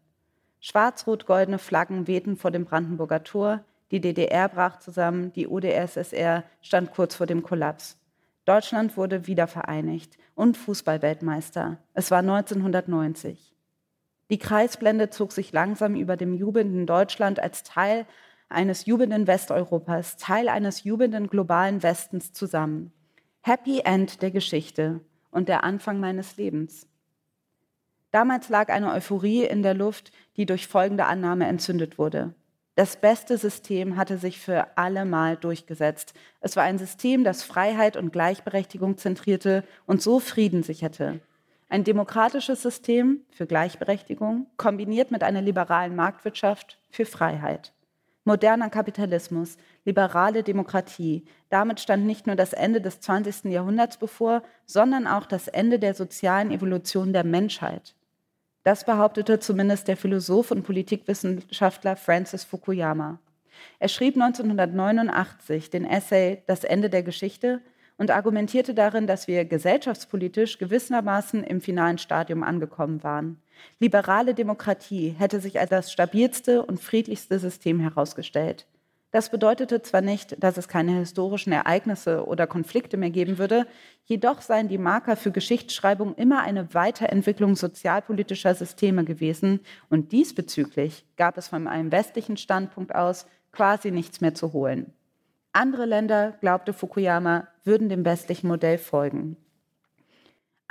[0.65, 7.15] Schwarz-rot-goldene Flaggen wehten vor dem Brandenburger Tor, die DDR brach zusammen, die UdSSR stand kurz
[7.15, 7.99] vor dem Kollaps.
[8.45, 11.79] Deutschland wurde wieder vereinigt und Fußballweltmeister.
[11.93, 13.53] Es war 1990.
[14.29, 18.05] Die Kreisblende zog sich langsam über dem jubelnden Deutschland als Teil
[18.47, 22.93] eines jubelnden Westeuropas, Teil eines jubelnden globalen Westens zusammen.
[23.41, 26.87] Happy End der Geschichte und der Anfang meines Lebens.
[28.13, 32.35] Damals lag eine Euphorie in der Luft, die durch folgende Annahme entzündet wurde.
[32.75, 36.13] Das beste System hatte sich für alle Mal durchgesetzt.
[36.39, 41.21] Es war ein System, das Freiheit und Gleichberechtigung zentrierte und so Frieden sicherte.
[41.69, 47.73] Ein demokratisches System für Gleichberechtigung, kombiniert mit einer liberalen Marktwirtschaft für Freiheit.
[48.25, 51.25] Moderner Kapitalismus, liberale Demokratie.
[51.49, 53.45] Damit stand nicht nur das Ende des 20.
[53.45, 57.95] Jahrhunderts bevor, sondern auch das Ende der sozialen Evolution der Menschheit.
[58.63, 63.19] Das behauptete zumindest der Philosoph und Politikwissenschaftler Francis Fukuyama.
[63.79, 67.61] Er schrieb 1989 den Essay Das Ende der Geschichte
[67.97, 73.41] und argumentierte darin, dass wir gesellschaftspolitisch gewissermaßen im finalen Stadium angekommen waren.
[73.79, 78.65] Liberale Demokratie hätte sich als das stabilste und friedlichste System herausgestellt.
[79.13, 83.67] Das bedeutete zwar nicht, dass es keine historischen Ereignisse oder Konflikte mehr geben würde,
[84.05, 91.37] jedoch seien die Marker für Geschichtsschreibung immer eine Weiterentwicklung sozialpolitischer Systeme gewesen und diesbezüglich gab
[91.37, 94.91] es von einem westlichen Standpunkt aus quasi nichts mehr zu holen.
[95.51, 99.37] Andere Länder, glaubte Fukuyama, würden dem westlichen Modell folgen.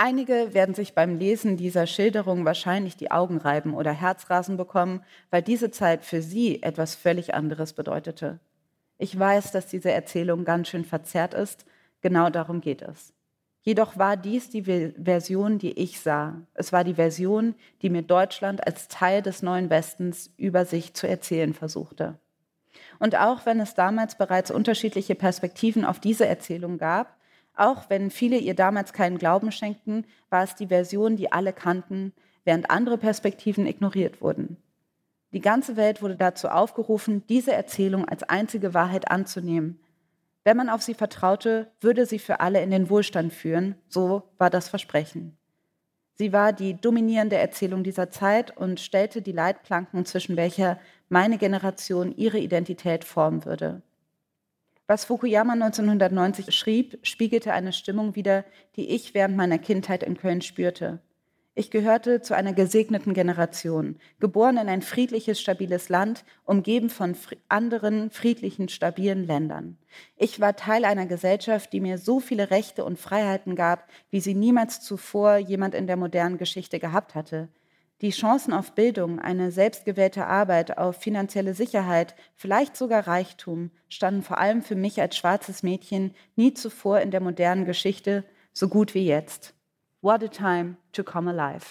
[0.05, 5.43] Einige werden sich beim Lesen dieser Schilderung wahrscheinlich die Augen reiben oder Herzrasen bekommen, weil
[5.43, 8.41] diese Zeit für sie etwas völlig anderes bedeutete.
[8.99, 11.67] Ich weiß, dass diese Erzählung ganz schön verzerrt ist,
[12.01, 13.13] genau darum geht es.
[13.61, 16.35] Jedoch war dies die Version, die ich sah.
[16.53, 21.07] Es war die Version, die mir Deutschland als Teil des neuen Westens über sich zu
[21.07, 22.19] erzählen versuchte.
[22.99, 27.22] Und auch wenn es damals bereits unterschiedliche Perspektiven auf diese Erzählung gab,
[27.55, 32.13] auch wenn viele ihr damals keinen Glauben schenkten, war es die Version, die alle kannten,
[32.45, 34.57] während andere Perspektiven ignoriert wurden.
[35.33, 39.81] Die ganze Welt wurde dazu aufgerufen, diese Erzählung als einzige Wahrheit anzunehmen.
[40.45, 44.51] Wenn man auf sie vertraute, würde sie für alle in den Wohlstand führen, so war
[44.51, 45.37] das Versprechen.
[46.15, 52.15] Sie war die dominierende Erzählung dieser Zeit und stellte die Leitplanken, zwischen welcher meine Generation
[52.17, 53.83] ihre Identität formen würde.
[54.87, 58.45] Was Fukuyama 1990 schrieb, spiegelte eine Stimmung wider,
[58.77, 61.01] die ich während meiner Kindheit in Köln spürte.
[61.55, 67.15] Ich gehörte zu einer gesegneten Generation, geboren in ein friedliches, stabiles Land, umgeben von
[67.49, 69.77] anderen friedlichen, stabilen Ländern.
[70.17, 74.35] Ich war Teil einer Gesellschaft, die mir so viele Rechte und Freiheiten gab, wie sie
[74.35, 77.49] niemals zuvor jemand in der modernen Geschichte gehabt hatte.
[78.03, 84.39] Die Chancen auf Bildung, eine selbstgewählte Arbeit, auf finanzielle Sicherheit, vielleicht sogar Reichtum standen vor
[84.39, 89.07] allem für mich als schwarzes Mädchen nie zuvor in der modernen Geschichte so gut wie
[89.07, 89.55] jetzt.
[90.01, 91.65] What a time to come alive.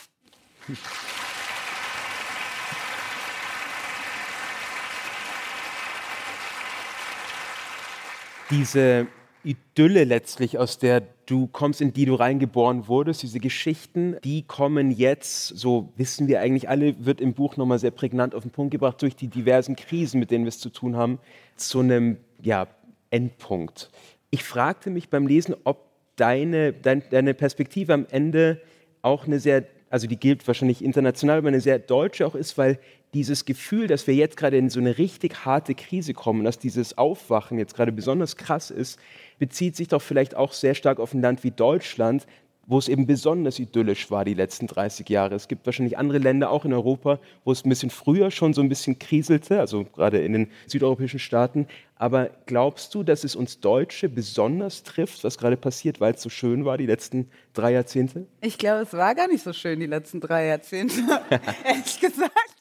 [8.50, 9.08] Diese
[9.44, 14.92] Idylle letztlich, aus der du kommst, in die du reingeboren wurdest, diese Geschichten, die kommen
[14.92, 18.72] jetzt, so wissen wir eigentlich alle, wird im Buch nochmal sehr prägnant auf den Punkt
[18.72, 21.20] gebracht, durch die diversen Krisen, mit denen wir es zu tun haben,
[21.56, 22.68] zu einem ja,
[23.10, 23.90] Endpunkt.
[24.30, 28.62] Ich fragte mich beim Lesen, ob deine, dein, deine Perspektive am Ende
[29.02, 32.80] auch eine sehr, also die gilt wahrscheinlich international, aber eine sehr deutsche auch ist, weil
[33.14, 36.98] dieses Gefühl, dass wir jetzt gerade in so eine richtig harte Krise kommen, dass dieses
[36.98, 39.00] Aufwachen jetzt gerade besonders krass ist,
[39.42, 42.28] bezieht sich doch vielleicht auch sehr stark auf ein Land wie Deutschland,
[42.68, 45.34] wo es eben besonders idyllisch war die letzten 30 Jahre.
[45.34, 48.62] Es gibt wahrscheinlich andere Länder, auch in Europa, wo es ein bisschen früher schon so
[48.62, 51.68] ein bisschen kriselte, also gerade in den südeuropäischen Staaten.
[51.96, 56.30] Aber glaubst du, dass es uns Deutsche besonders trifft, was gerade passiert, weil es so
[56.30, 58.28] schön war die letzten drei Jahrzehnte?
[58.42, 61.02] Ich glaube, es war gar nicht so schön die letzten drei Jahrzehnte,
[61.66, 62.56] ehrlich gesagt.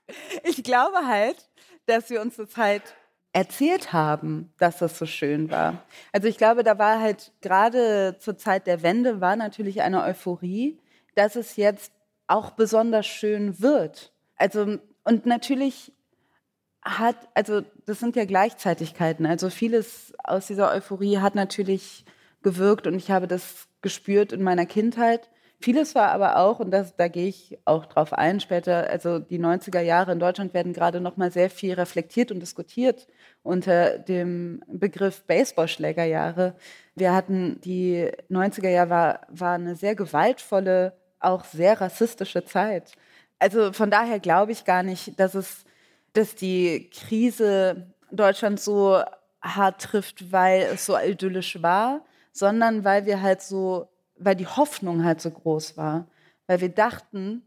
[0.44, 1.36] Ich glaube halt,
[1.84, 2.84] dass wir uns das halt
[3.32, 5.84] erzählt haben, dass das so schön war.
[6.12, 10.78] Also ich glaube, da war halt gerade zur Zeit der Wende war natürlich eine Euphorie,
[11.14, 11.92] dass es jetzt
[12.26, 14.12] auch besonders schön wird.
[14.36, 15.92] Also und natürlich
[16.82, 19.26] hat, also das sind ja Gleichzeitigkeiten.
[19.26, 22.04] Also vieles aus dieser Euphorie hat natürlich
[22.42, 25.28] gewirkt und ich habe das gespürt in meiner Kindheit.
[25.62, 29.38] Vieles war aber auch, und das, da gehe ich auch drauf ein später, also die
[29.38, 33.06] 90er Jahre in Deutschland werden gerade noch mal sehr viel reflektiert und diskutiert
[33.42, 36.54] unter dem Begriff Baseballschlägerjahre.
[36.94, 42.92] Wir hatten die 90er Jahre war, war eine sehr gewaltvolle auch sehr rassistische Zeit.
[43.38, 45.64] Also von daher glaube ich gar nicht, dass es,
[46.14, 49.02] dass die Krise Deutschland so
[49.42, 53.89] hart trifft, weil es so idyllisch war, sondern weil wir halt so,
[54.20, 56.06] weil die Hoffnung halt so groß war,
[56.46, 57.42] weil wir dachten,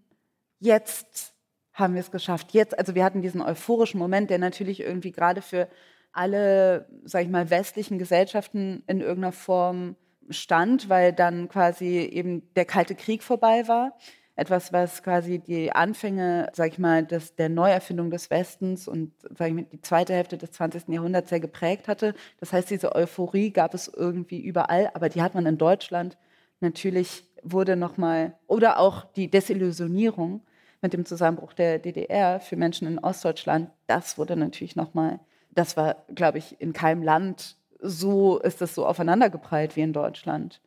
[0.60, 1.34] jetzt
[1.74, 2.52] haben wir es geschafft.
[2.52, 5.68] Jetzt, also wir hatten diesen euphorischen Moment, der natürlich irgendwie gerade für
[6.12, 9.96] alle, sag ich mal, westlichen Gesellschaften in irgendeiner Form
[10.30, 13.98] stand, weil dann quasi eben der Kalte Krieg vorbei war.
[14.36, 19.50] Etwas, was quasi die Anfänge, sag ich mal, des, der Neuerfindung des Westens und sag
[19.50, 20.88] ich mal, die zweite Hälfte des 20.
[20.88, 22.16] Jahrhunderts sehr geprägt hatte.
[22.40, 26.18] Das heißt, diese Euphorie gab es irgendwie überall, aber die hat man in Deutschland
[26.64, 30.42] natürlich wurde nochmal, oder auch die Desillusionierung
[30.82, 35.20] mit dem Zusammenbruch der DDR für Menschen in Ostdeutschland, das wurde natürlich nochmal,
[35.52, 40.62] das war, glaube ich, in keinem Land so, ist das so aufeinandergeprallt wie in Deutschland.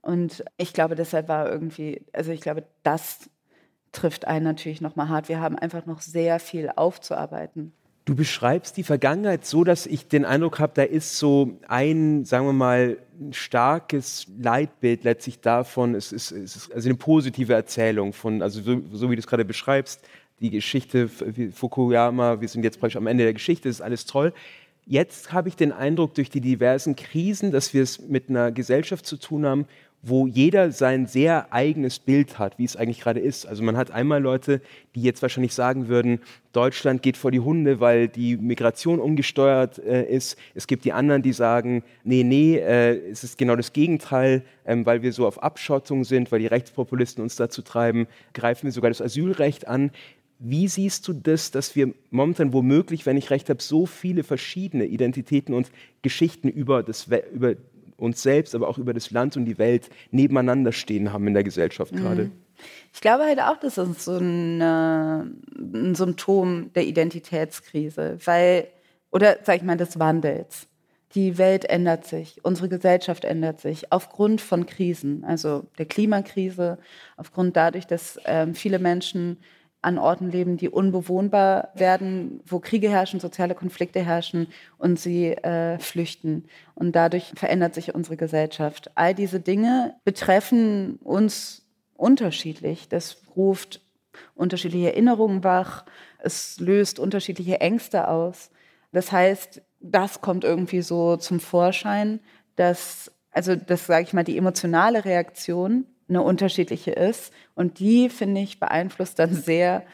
[0.00, 3.30] Und ich glaube, deshalb war irgendwie, also ich glaube, das
[3.92, 5.28] trifft einen natürlich nochmal hart.
[5.28, 7.72] Wir haben einfach noch sehr viel aufzuarbeiten.
[8.04, 12.46] Du beschreibst die Vergangenheit so, dass ich den Eindruck habe, da ist so ein, sagen
[12.46, 12.98] wir mal,
[13.30, 15.94] starkes Leitbild letztlich davon.
[15.94, 19.28] Es ist, es ist also eine positive Erzählung von, also so, so wie du es
[19.28, 20.00] gerade beschreibst,
[20.40, 24.32] die Geschichte Fukuyama, wir sind jetzt praktisch am Ende der Geschichte, ist alles toll.
[24.84, 29.06] Jetzt habe ich den Eindruck, durch die diversen Krisen, dass wir es mit einer Gesellschaft
[29.06, 29.66] zu tun haben,
[30.02, 33.46] wo jeder sein sehr eigenes Bild hat, wie es eigentlich gerade ist.
[33.46, 34.60] Also man hat einmal Leute,
[34.96, 36.18] die jetzt wahrscheinlich sagen würden,
[36.52, 40.36] Deutschland geht vor die Hunde, weil die Migration umgesteuert äh, ist.
[40.54, 44.84] Es gibt die anderen, die sagen, nee, nee, äh, es ist genau das Gegenteil, ähm,
[44.84, 48.90] weil wir so auf Abschottung sind, weil die Rechtspopulisten uns dazu treiben, greifen wir sogar
[48.90, 49.92] das Asylrecht an.
[50.40, 54.86] Wie siehst du das, dass wir momentan womöglich, wenn ich recht habe, so viele verschiedene
[54.86, 55.70] Identitäten und
[56.02, 57.54] Geschichten über, das, über
[58.02, 61.44] uns selbst, aber auch über das Land und die Welt nebeneinander stehen haben in der
[61.44, 62.24] Gesellschaft gerade.
[62.24, 62.32] Mhm.
[62.92, 68.68] Ich glaube halt auch, das ist so ein, ein Symptom der Identitätskrise, weil,
[69.10, 70.68] oder sag ich mal, des Wandels.
[71.14, 76.78] Die Welt ändert sich, unsere Gesellschaft ändert sich aufgrund von Krisen, also der Klimakrise,
[77.16, 79.36] aufgrund dadurch, dass ähm, viele Menschen
[79.82, 84.46] an Orten leben, die unbewohnbar werden, wo Kriege herrschen, soziale Konflikte herrschen
[84.78, 86.44] und sie äh, flüchten.
[86.74, 88.92] Und dadurch verändert sich unsere Gesellschaft.
[88.94, 92.88] All diese Dinge betreffen uns unterschiedlich.
[92.88, 93.80] Das ruft
[94.34, 95.84] unterschiedliche Erinnerungen wach,
[96.18, 98.50] es löst unterschiedliche Ängste aus.
[98.92, 102.20] Das heißt, das kommt irgendwie so zum Vorschein,
[102.56, 107.32] dass, also das sage ich mal, die emotionale Reaktion eine unterschiedliche ist.
[107.54, 109.84] Und die, finde ich, beeinflusst dann sehr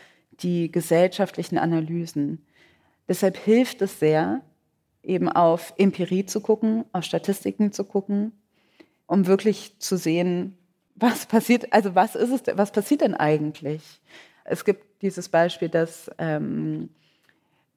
[0.41, 2.45] die gesellschaftlichen Analysen.
[3.09, 4.43] Deshalb hilft es sehr,
[5.03, 8.33] eben auf Empirie zu gucken, auf Statistiken zu gucken,
[9.07, 10.59] um wirklich zu sehen,
[10.95, 14.01] was passiert, also was ist es, was passiert denn eigentlich?
[14.45, 16.91] Es gibt dieses Beispiel, dass ähm,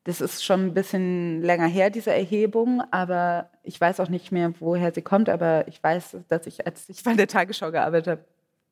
[0.03, 4.53] das ist schon ein bisschen länger her, diese Erhebung, aber ich weiß auch nicht mehr,
[4.59, 8.25] woher sie kommt, aber ich weiß, dass ich, als ich bei der Tagesschau gearbeitet habe,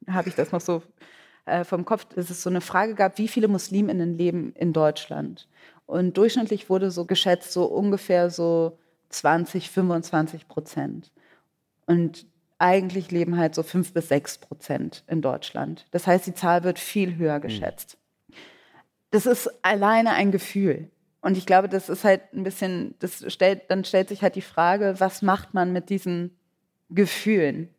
[0.07, 0.81] habe ich das noch so
[1.45, 5.47] äh, vom Kopf, dass es so eine Frage gab, wie viele Musliminnen leben in Deutschland?
[5.85, 8.77] Und durchschnittlich wurde so geschätzt, so ungefähr so
[9.09, 11.11] 20, 25 Prozent.
[11.87, 12.27] Und
[12.59, 15.87] eigentlich leben halt so fünf bis sechs Prozent in Deutschland.
[15.91, 17.41] Das heißt, die Zahl wird viel höher hm.
[17.41, 17.97] geschätzt.
[19.11, 20.89] Das ist alleine ein Gefühl.
[21.21, 24.41] Und ich glaube, das ist halt ein bisschen, das stellt, dann stellt sich halt die
[24.41, 26.37] Frage, was macht man mit diesen
[26.89, 27.69] Gefühlen?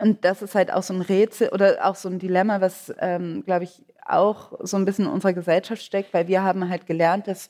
[0.00, 3.42] Und das ist halt auch so ein Rätsel oder auch so ein Dilemma, was, ähm,
[3.44, 7.28] glaube ich, auch so ein bisschen in unserer Gesellschaft steckt, weil wir haben halt gelernt,
[7.28, 7.48] dass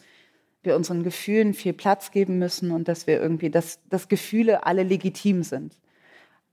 [0.63, 4.83] wir unseren Gefühlen viel Platz geben müssen und dass wir irgendwie, dass, dass Gefühle alle
[4.83, 5.77] legitim sind.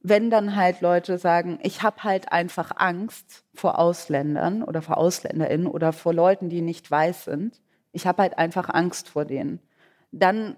[0.01, 5.67] Wenn dann halt Leute sagen, ich habe halt einfach Angst vor Ausländern oder vor AusländerInnen
[5.67, 7.59] oder vor Leuten, die nicht weiß sind,
[7.91, 9.59] ich habe halt einfach Angst vor denen.
[10.11, 10.55] Dann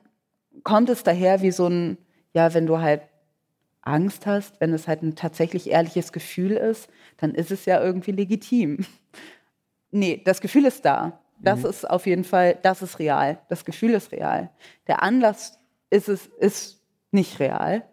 [0.63, 1.97] kommt es daher wie so ein,
[2.33, 3.01] ja, wenn du halt
[3.89, 8.11] Angst hast, wenn es halt ein tatsächlich ehrliches Gefühl ist, dann ist es ja irgendwie
[8.11, 8.85] legitim.
[9.91, 11.19] Nee, das Gefühl ist da.
[11.39, 11.65] Das mhm.
[11.65, 13.39] ist auf jeden Fall, das ist real.
[13.49, 14.51] Das Gefühl ist real.
[14.87, 17.83] Der Anlass ist es, ist nicht real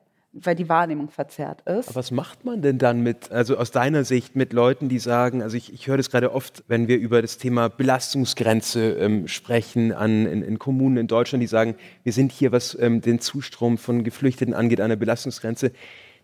[0.43, 1.89] weil die Wahrnehmung verzerrt ist.
[1.89, 5.43] Aber was macht man denn dann mit, also aus deiner Sicht, mit Leuten, die sagen,
[5.43, 9.93] also ich, ich höre das gerade oft, wenn wir über das Thema Belastungsgrenze ähm, sprechen
[9.93, 13.79] an, in, in, Kommunen in Deutschland, die sagen, wir sind hier, was ähm, den Zustrom
[13.79, 15.73] von Geflüchteten angeht, an der Belastungsgrenze.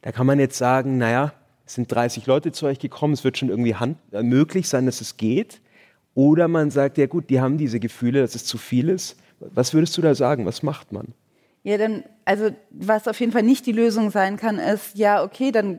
[0.03, 1.33] Da kann man jetzt sagen, naja,
[1.64, 4.87] es sind 30 Leute zu euch gekommen, es wird schon irgendwie hand, äh, möglich sein,
[4.87, 5.61] dass es geht.
[6.14, 9.16] Oder man sagt, ja gut, die haben diese Gefühle, dass es zu viel ist.
[9.40, 10.44] Was würdest du da sagen?
[10.44, 11.14] Was macht man?
[11.62, 15.53] Ja, dann, also was auf jeden Fall nicht die Lösung sein kann, ist, ja, okay,
[15.53, 15.79] dann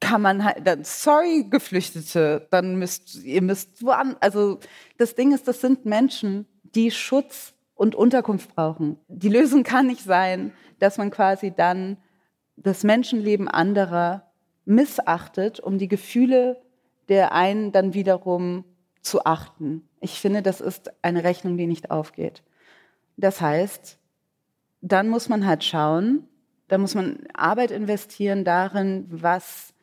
[0.00, 4.16] kann man halt, dann, sorry, Geflüchtete, dann müsst ihr müsst woan.
[4.20, 4.58] Also
[4.96, 8.98] das Ding ist, das sind Menschen, die Schutz und Unterkunft brauchen.
[9.08, 11.98] Die Lösung kann nicht sein, dass man quasi dann
[12.56, 14.30] das Menschenleben anderer
[14.64, 16.60] missachtet, um die Gefühle
[17.08, 18.64] der einen dann wiederum
[19.02, 19.88] zu achten.
[20.00, 22.44] Ich finde, das ist eine Rechnung, die nicht aufgeht.
[23.16, 23.98] Das heißt,
[24.80, 26.26] dann muss man halt schauen,
[26.68, 29.74] da muss man Arbeit investieren darin, was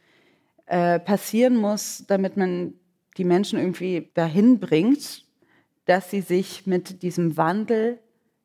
[0.65, 2.73] äh, passieren muss, damit man
[3.17, 5.25] die Menschen irgendwie dahin bringt,
[5.85, 7.99] dass sie sich mit diesem Wandel,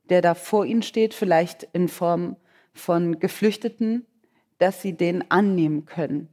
[0.08, 2.36] der da vor ihnen steht, vielleicht in Form
[2.72, 4.06] von Geflüchteten,
[4.58, 6.28] dass sie den annehmen können.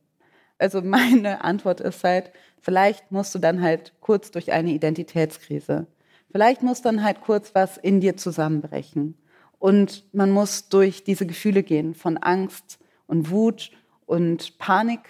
[0.58, 5.88] Also meine Antwort ist halt, vielleicht musst du dann halt kurz durch eine Identitätskrise.
[6.32, 9.18] Vielleicht muss dann halt kurz was in dir zusammenbrechen.
[9.60, 13.72] Und man muss durch diese Gefühle gehen von Angst und Wut
[14.06, 15.02] und Panik.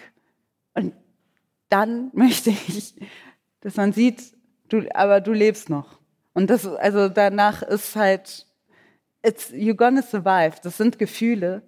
[0.74, 0.94] Und
[1.70, 2.96] dann möchte ich,
[3.62, 4.22] dass man sieht,
[4.70, 6.00] du, aber du lebst noch.
[6.34, 8.48] Und das, also danach ist halt,
[9.24, 10.56] it's, you're gonna survive.
[10.64, 11.62] Das sind Gefühle.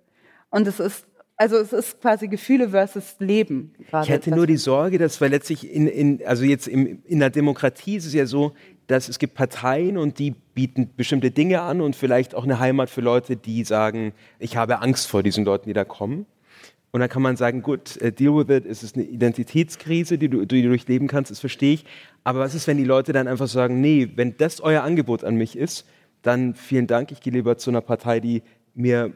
[0.49, 1.05] Und es ist
[1.41, 3.73] also es ist quasi Gefühle versus Leben.
[3.79, 7.31] Ich hätte nur die Sorge, dass weil letztlich in, in also jetzt im, in der
[7.31, 8.53] Demokratie ist es ja so,
[8.91, 12.89] dass es gibt Parteien und die bieten bestimmte Dinge an und vielleicht auch eine Heimat
[12.89, 16.25] für Leute, die sagen, ich habe Angst vor diesen Leuten, die da kommen.
[16.91, 20.27] Und dann kann man sagen, gut, uh, deal with it, es ist eine Identitätskrise, die
[20.27, 21.85] du, die du durchleben kannst, das verstehe ich.
[22.25, 25.35] Aber was ist, wenn die Leute dann einfach sagen, nee, wenn das euer Angebot an
[25.35, 25.87] mich ist,
[26.21, 28.43] dann vielen Dank, ich gehe lieber zu einer Partei, die
[28.75, 29.13] mir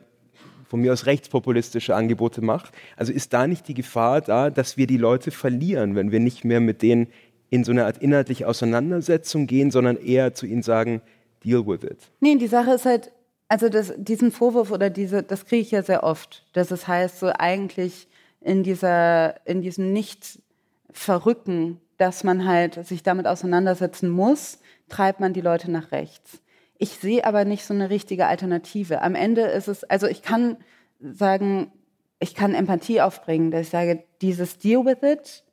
[0.67, 2.71] von mir aus rechtspopulistische Angebote macht.
[2.97, 6.43] Also ist da nicht die Gefahr da, dass wir die Leute verlieren, wenn wir nicht
[6.43, 7.07] mehr mit denen
[7.49, 11.01] in so eine Art inhaltliche Auseinandersetzung gehen, sondern eher zu ihnen sagen,
[11.43, 11.97] deal with it?
[12.19, 13.11] Nee, die Sache ist halt,
[13.47, 17.19] also das, diesen Vorwurf oder diese, das kriege ich ja sehr oft, dass es heißt,
[17.19, 18.07] so eigentlich
[18.41, 25.41] in dieser, in diesem Nicht-Verrücken, dass man halt sich damit auseinandersetzen muss, treibt man die
[25.41, 26.41] Leute nach rechts.
[26.77, 29.01] Ich sehe aber nicht so eine richtige Alternative.
[29.01, 30.57] Am Ende ist es, also ich kann
[30.99, 31.71] sagen,
[32.19, 35.43] ich kann Empathie aufbringen, dass ich sage, dieses Deal with it,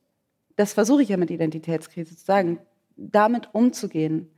[0.56, 2.58] das versuche ich ja mit Identitätskrise zu sagen,
[2.96, 4.30] damit umzugehen,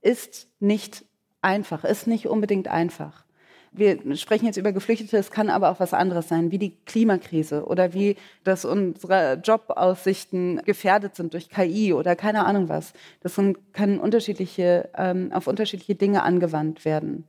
[0.00, 1.04] ist nicht
[1.40, 3.24] einfach, ist nicht unbedingt einfach
[3.72, 7.64] wir sprechen jetzt über Geflüchtete, es kann aber auch was anderes sein, wie die Klimakrise
[7.64, 12.92] oder wie, dass unsere Jobaussichten gefährdet sind durch KI oder keine Ahnung was.
[13.20, 13.40] Das
[13.72, 17.24] können unterschiedliche, ähm, auf unterschiedliche Dinge angewandt werden.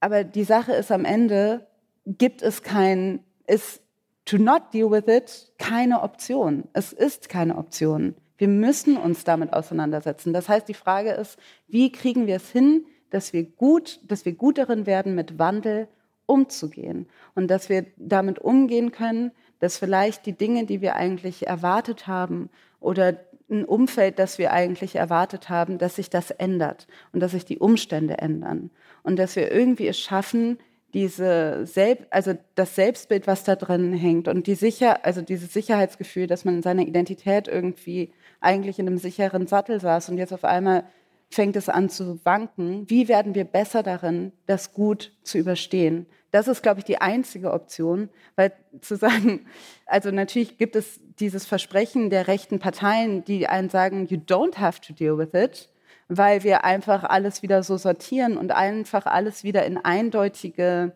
[0.00, 1.66] Aber die Sache ist am Ende,
[2.06, 3.81] gibt es kein, ist
[4.24, 6.64] to not deal with it keine Option.
[6.72, 8.14] Es ist keine Option.
[8.38, 10.32] Wir müssen uns damit auseinandersetzen.
[10.32, 14.32] Das heißt, die Frage ist, wie kriegen wir es hin, dass wir gut, dass wir
[14.32, 15.86] gut darin werden, mit Wandel
[16.26, 22.06] umzugehen und dass wir damit umgehen können, dass vielleicht die Dinge, die wir eigentlich erwartet
[22.06, 23.18] haben oder
[23.50, 27.58] ein Umfeld, das wir eigentlich erwartet haben, dass sich das ändert und dass sich die
[27.58, 28.70] Umstände ändern
[29.02, 30.58] und dass wir irgendwie es schaffen,
[30.94, 36.26] diese Selb also das Selbstbild, was da drin hängt und die sicher also dieses Sicherheitsgefühl,
[36.26, 40.44] dass man in seiner Identität irgendwie eigentlich in einem sicheren Sattel saß und jetzt auf
[40.44, 40.84] einmal
[41.30, 42.88] fängt es an zu wanken.
[42.88, 46.06] Wie werden wir besser darin, das gut zu überstehen?
[46.30, 49.46] Das ist, glaube ich, die einzige Option, weil zu sagen,
[49.86, 54.80] also natürlich gibt es dieses Versprechen der rechten Parteien, die einen sagen, you don't have
[54.80, 55.68] to deal with it,
[56.08, 60.92] weil wir einfach alles wieder so sortieren und einfach alles wieder in eindeutige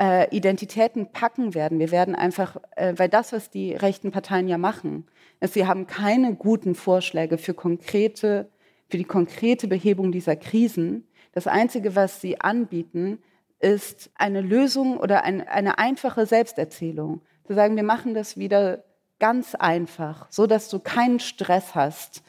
[0.00, 1.78] äh, Identitäten packen werden.
[1.78, 5.06] Wir werden einfach, äh, weil das, was die rechten Parteien ja machen,
[5.40, 8.48] ist, sie haben keine guten Vorschläge für konkrete
[8.92, 11.08] für die konkrete Behebung dieser Krisen.
[11.32, 13.22] Das Einzige, was sie anbieten,
[13.58, 17.22] ist eine Lösung oder ein, eine einfache Selbsterzählung.
[17.46, 18.84] Zu sagen, wir machen das wieder
[19.18, 22.22] ganz einfach, so dass du keinen Stress hast,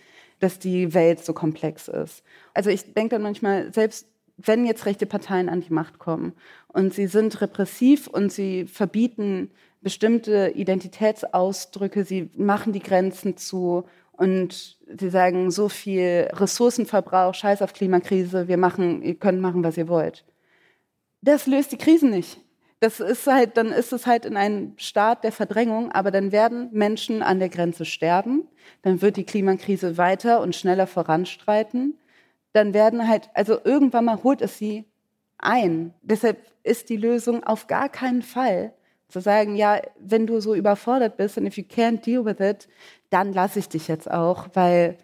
[0.43, 2.23] dass die Welt so komplex ist.
[2.53, 6.33] Also ich denke dann manchmal, selbst wenn jetzt rechte Parteien an die Macht kommen
[6.67, 14.77] und sie sind repressiv und sie verbieten bestimmte Identitätsausdrücke, sie machen die Grenzen zu und
[14.99, 19.87] sie sagen, so viel Ressourcenverbrauch, scheiß auf Klimakrise, wir machen, ihr könnt machen, was ihr
[19.87, 20.25] wollt.
[21.21, 22.39] Das löst die Krisen nicht.
[22.83, 26.67] Das ist halt, dann ist es halt in einem Staat der Verdrängung, aber dann werden
[26.73, 28.45] Menschen an der Grenze sterben,
[28.81, 31.97] dann wird die Klimakrise weiter und schneller voranstreiten,
[32.51, 34.83] dann werden halt, also irgendwann mal holt es sie
[35.37, 35.93] ein.
[36.01, 38.73] Deshalb ist die Lösung auf gar keinen Fall
[39.07, 42.67] zu sagen, ja, wenn du so überfordert bist und if you can't deal with it,
[43.09, 44.97] dann lasse ich dich jetzt auch, weil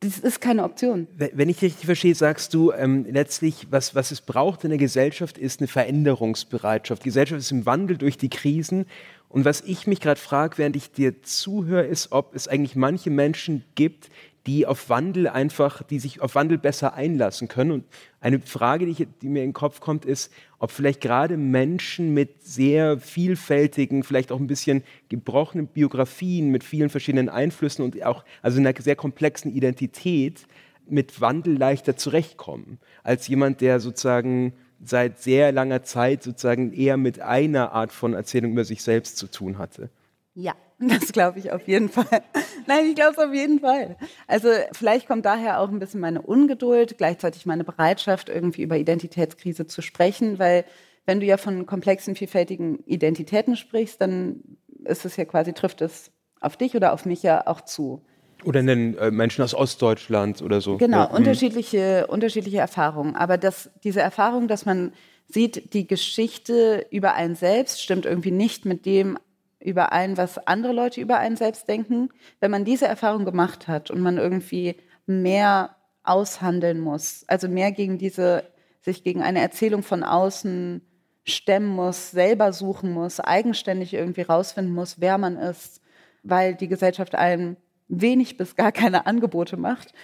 [0.00, 1.06] das ist keine Option.
[1.16, 5.38] Wenn ich richtig verstehe, sagst du ähm, letztlich, was, was es braucht in der Gesellschaft,
[5.38, 7.04] ist eine Veränderungsbereitschaft.
[7.04, 8.86] Die Gesellschaft ist im Wandel durch die Krisen
[9.28, 13.10] Und was ich mich gerade frage, während ich dir zuhöre, ist, ob es eigentlich manche
[13.10, 14.10] Menschen gibt,
[14.46, 17.70] die auf Wandel einfach, die sich auf Wandel besser einlassen können.
[17.70, 17.84] Und
[18.20, 22.12] eine Frage, die, ich, die, mir in den Kopf kommt, ist, ob vielleicht gerade Menschen
[22.12, 28.24] mit sehr vielfältigen, vielleicht auch ein bisschen gebrochenen Biografien, mit vielen verschiedenen Einflüssen und auch
[28.42, 30.46] also einer sehr komplexen Identität
[30.86, 37.20] mit Wandel leichter zurechtkommen, als jemand, der sozusagen seit sehr langer Zeit sozusagen eher mit
[37.20, 39.88] einer Art von Erzählung über sich selbst zu tun hatte.
[40.34, 42.22] Ja, das glaube ich auf jeden Fall.
[42.66, 43.96] Nein, ich glaube es auf jeden Fall.
[44.26, 49.66] Also vielleicht kommt daher auch ein bisschen meine Ungeduld, gleichzeitig meine Bereitschaft, irgendwie über Identitätskrise
[49.66, 50.64] zu sprechen, weil
[51.06, 54.40] wenn du ja von komplexen, vielfältigen Identitäten sprichst, dann
[54.84, 56.10] ist es ja quasi, trifft es
[56.40, 58.02] auf dich oder auf mich ja auch zu.
[58.44, 60.76] Oder nennen äh, Menschen aus Ostdeutschland oder so.
[60.76, 61.04] Genau, ja.
[61.04, 63.16] unterschiedliche, unterschiedliche Erfahrungen.
[63.16, 64.92] Aber das, diese Erfahrung, dass man
[65.28, 69.18] sieht, die Geschichte über einen selbst stimmt irgendwie nicht mit dem
[69.64, 72.10] überein, was andere Leute über einen selbst denken.
[72.38, 77.98] Wenn man diese Erfahrung gemacht hat und man irgendwie mehr aushandeln muss, also mehr gegen
[77.98, 78.44] diese,
[78.82, 80.82] sich gegen eine Erzählung von außen
[81.24, 85.80] stemmen muss, selber suchen muss, eigenständig irgendwie rausfinden muss, wer man ist,
[86.22, 87.56] weil die Gesellschaft einem
[87.88, 89.94] wenig bis gar keine Angebote macht,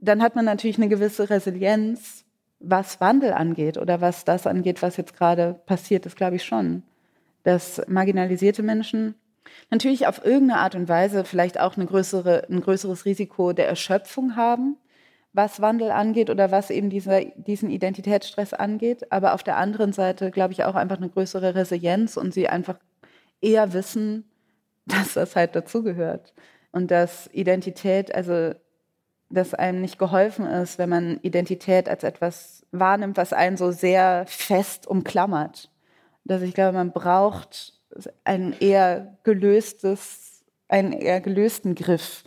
[0.00, 2.24] dann hat man natürlich eine gewisse Resilienz,
[2.58, 6.82] was Wandel angeht oder was das angeht, was jetzt gerade passiert ist, glaube ich schon
[7.44, 9.14] dass marginalisierte Menschen
[9.70, 14.34] natürlich auf irgendeine Art und Weise vielleicht auch eine größere, ein größeres Risiko der Erschöpfung
[14.34, 14.76] haben,
[15.32, 19.12] was Wandel angeht oder was eben dieser, diesen Identitätsstress angeht.
[19.12, 22.78] Aber auf der anderen Seite glaube ich auch einfach eine größere Resilienz und sie einfach
[23.40, 24.24] eher wissen,
[24.86, 26.34] dass das halt dazugehört.
[26.72, 28.54] Und dass Identität, also
[29.30, 34.24] dass einem nicht geholfen ist, wenn man Identität als etwas wahrnimmt, was einen so sehr
[34.26, 35.70] fest umklammert
[36.24, 37.74] dass ich glaube, man braucht
[38.24, 42.24] ein eher gelöstes, einen eher gelösten Griff,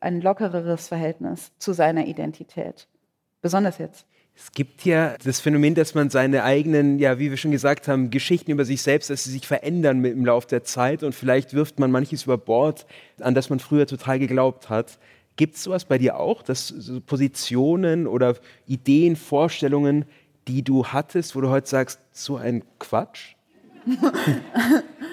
[0.00, 2.88] ein lockereres Verhältnis zu seiner Identität.
[3.42, 4.06] Besonders jetzt.
[4.36, 8.10] Es gibt ja das Phänomen, dass man seine eigenen, ja, wie wir schon gesagt haben,
[8.10, 11.78] Geschichten über sich selbst, dass sie sich verändern im Laufe der Zeit und vielleicht wirft
[11.78, 12.86] man manches über Bord,
[13.20, 14.98] an das man früher total geglaubt hat.
[15.36, 16.74] Gibt es sowas bei dir auch, dass
[17.06, 18.36] Positionen oder
[18.66, 20.06] Ideen, Vorstellungen
[20.50, 23.36] die du hattest, wo du heute sagst, so ein Quatsch?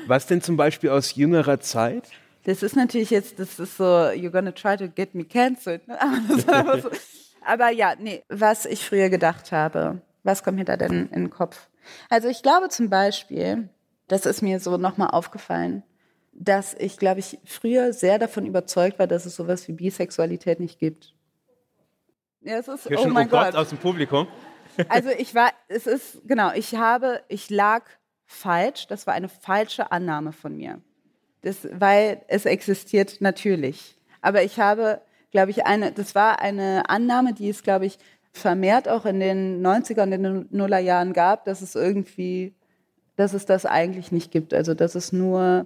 [0.08, 2.10] Was denn zum Beispiel aus jüngerer Zeit?
[2.46, 5.88] Das ist natürlich jetzt, das ist so, you're gonna try to get me cancelled.
[5.88, 5.98] Ne?
[6.48, 6.90] Aber, so.
[7.46, 11.30] Aber ja, nee, was ich früher gedacht habe, was kommt mir da denn in den
[11.30, 11.68] Kopf?
[12.10, 13.70] Also ich glaube zum Beispiel,
[14.08, 15.84] das ist mir so nochmal aufgefallen,
[16.34, 20.80] dass ich, glaube ich, früher sehr davon überzeugt war, dass es sowas wie Bisexualität nicht
[20.80, 21.14] gibt.
[22.42, 23.56] Ja, es ist, Hier oh schon mein Gott.
[23.56, 24.28] aus dem Publikum.
[24.90, 27.84] Also ich war, es ist, genau, ich habe, ich lag
[28.26, 30.82] falsch, das war eine falsche Annahme von mir.
[31.42, 33.98] Das, weil es existiert natürlich.
[34.22, 35.02] Aber ich habe,
[35.32, 37.98] glaube ich, eine, das war eine Annahme, die es, glaube ich,
[38.34, 42.54] vermehrt auch in den 90er und den Nullerjahren gab, dass es irgendwie,
[43.16, 44.54] dass es das eigentlich nicht gibt.
[44.54, 45.66] Also, dass es nur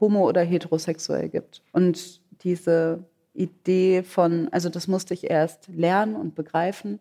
[0.00, 1.62] homo- oder heterosexuell gibt.
[1.72, 3.04] Und diese
[3.34, 7.00] Idee von, also das musste ich erst lernen und begreifen,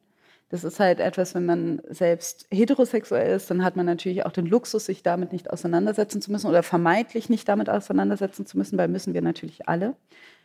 [0.55, 4.45] das ist halt etwas, wenn man selbst heterosexuell ist, dann hat man natürlich auch den
[4.45, 8.87] Luxus, sich damit nicht auseinandersetzen zu müssen oder vermeintlich nicht damit auseinandersetzen zu müssen, weil
[8.87, 9.95] müssen wir natürlich alle.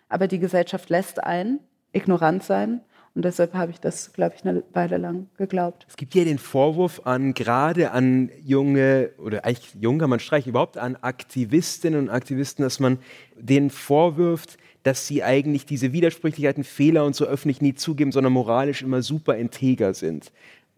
[0.08, 1.60] Aber die Gesellschaft lässt ein,
[1.92, 2.80] ignorant sein.
[3.14, 5.86] Und deshalb habe ich das, glaube ich, eine Weile lang geglaubt.
[5.88, 10.76] Es gibt ja den Vorwurf an, gerade an junge, oder eigentlich jung man streichen, überhaupt
[10.76, 12.98] an Aktivistinnen und Aktivisten, dass man
[13.36, 18.82] denen vorwirft, dass sie eigentlich diese Widersprüchlichkeiten, Fehler und so öffentlich nie zugeben, sondern moralisch
[18.82, 20.32] immer super integer sind.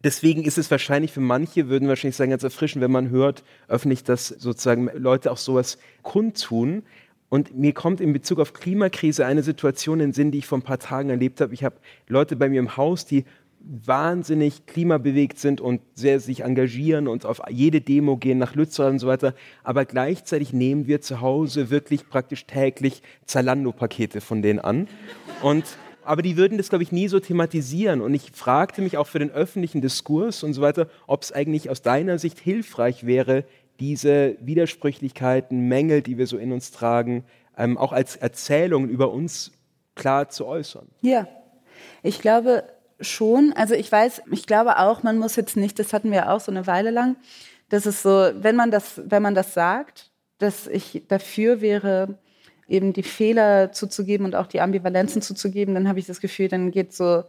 [0.04, 4.02] Deswegen ist es wahrscheinlich für manche, würden wahrscheinlich sagen, ganz erfrischend, wenn man hört öffentlich,
[4.02, 6.82] dass sozusagen Leute auch sowas kundtun.
[7.28, 10.58] Und mir kommt in Bezug auf Klimakrise eine Situation in den Sinn, die ich vor
[10.58, 11.54] ein paar Tagen erlebt habe.
[11.54, 11.76] Ich habe
[12.08, 13.24] Leute bei mir im Haus, die
[13.64, 18.98] wahnsinnig klimabewegt sind und sehr sich engagieren und auf jede Demo gehen nach Lützerath und
[18.98, 19.34] so weiter.
[19.62, 24.88] Aber gleichzeitig nehmen wir zu Hause wirklich praktisch täglich Zalando-Pakete von denen an.
[25.42, 25.64] Und
[26.04, 28.00] aber die würden das, glaube ich, nie so thematisieren.
[28.00, 31.70] Und ich fragte mich auch für den öffentlichen Diskurs und so weiter, ob es eigentlich
[31.70, 33.44] aus deiner Sicht hilfreich wäre,
[33.78, 37.24] diese Widersprüchlichkeiten, Mängel, die wir so in uns tragen,
[37.56, 39.52] ähm, auch als Erzählungen über uns
[39.94, 40.88] klar zu äußern.
[41.02, 41.28] Ja,
[42.02, 42.64] ich glaube,
[43.00, 43.52] schon.
[43.54, 46.50] Also ich weiß, ich glaube auch, man muss jetzt nicht, das hatten wir auch so
[46.50, 47.16] eine Weile lang,
[47.68, 52.18] dass es so, wenn man das, wenn man das sagt, dass ich dafür wäre,
[52.68, 56.70] eben die Fehler zuzugeben und auch die Ambivalenzen zuzugeben, dann habe ich das Gefühl, dann
[56.70, 57.24] geht so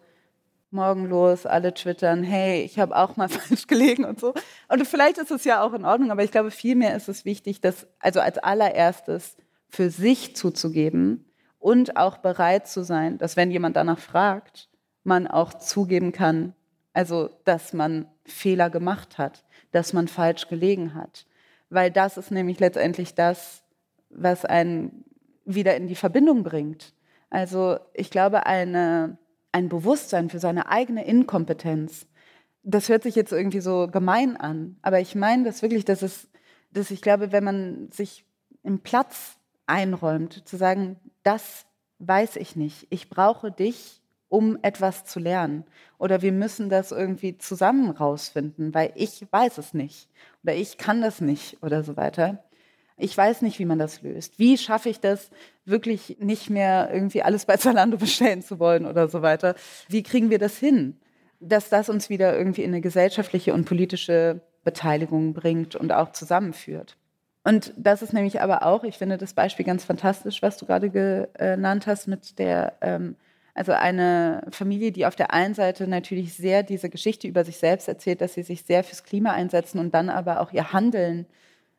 [0.71, 4.33] morgen los, alle twittern, hey, ich habe auch mal falsch gelegen und so.
[4.67, 7.61] Und vielleicht ist es ja auch in Ordnung, aber ich glaube, vielmehr ist es wichtig,
[7.61, 9.37] das also als allererstes
[9.69, 11.25] für sich zuzugeben
[11.59, 14.69] und auch bereit zu sein, dass wenn jemand danach fragt,
[15.03, 16.53] man auch zugeben kann,
[16.93, 21.25] also dass man Fehler gemacht hat, dass man falsch gelegen hat.
[21.69, 23.63] Weil das ist nämlich letztendlich das,
[24.09, 25.05] was einen
[25.45, 26.93] wieder in die Verbindung bringt.
[27.29, 29.17] Also ich glaube, eine,
[29.51, 32.05] ein Bewusstsein für seine eigene Inkompetenz,
[32.63, 36.29] das hört sich jetzt irgendwie so gemein an, aber ich meine das wirklich, dass es,
[36.71, 38.25] dass ich glaube, wenn man sich
[38.63, 41.65] im Platz einräumt, zu sagen, das
[41.99, 44.02] weiß ich nicht, ich brauche dich,
[44.33, 45.63] um etwas zu lernen.
[45.99, 50.09] Oder wir müssen das irgendwie zusammen rausfinden, weil ich weiß es nicht
[50.43, 52.43] oder ich kann das nicht oder so weiter.
[52.97, 54.39] Ich weiß nicht, wie man das löst.
[54.39, 55.29] Wie schaffe ich das,
[55.65, 59.53] wirklich nicht mehr irgendwie alles bei Zalando bestellen zu wollen oder so weiter?
[59.87, 60.97] Wie kriegen wir das hin,
[61.39, 66.97] dass das uns wieder irgendwie in eine gesellschaftliche und politische Beteiligung bringt und auch zusammenführt?
[67.43, 70.89] Und das ist nämlich aber auch, ich finde das Beispiel ganz fantastisch, was du gerade
[70.89, 73.15] genannt hast mit der, ähm,
[73.53, 77.87] also eine Familie, die auf der einen Seite natürlich sehr diese Geschichte über sich selbst
[77.87, 81.27] erzählt, dass sie sich sehr fürs Klima einsetzen und dann aber auch ihr Handeln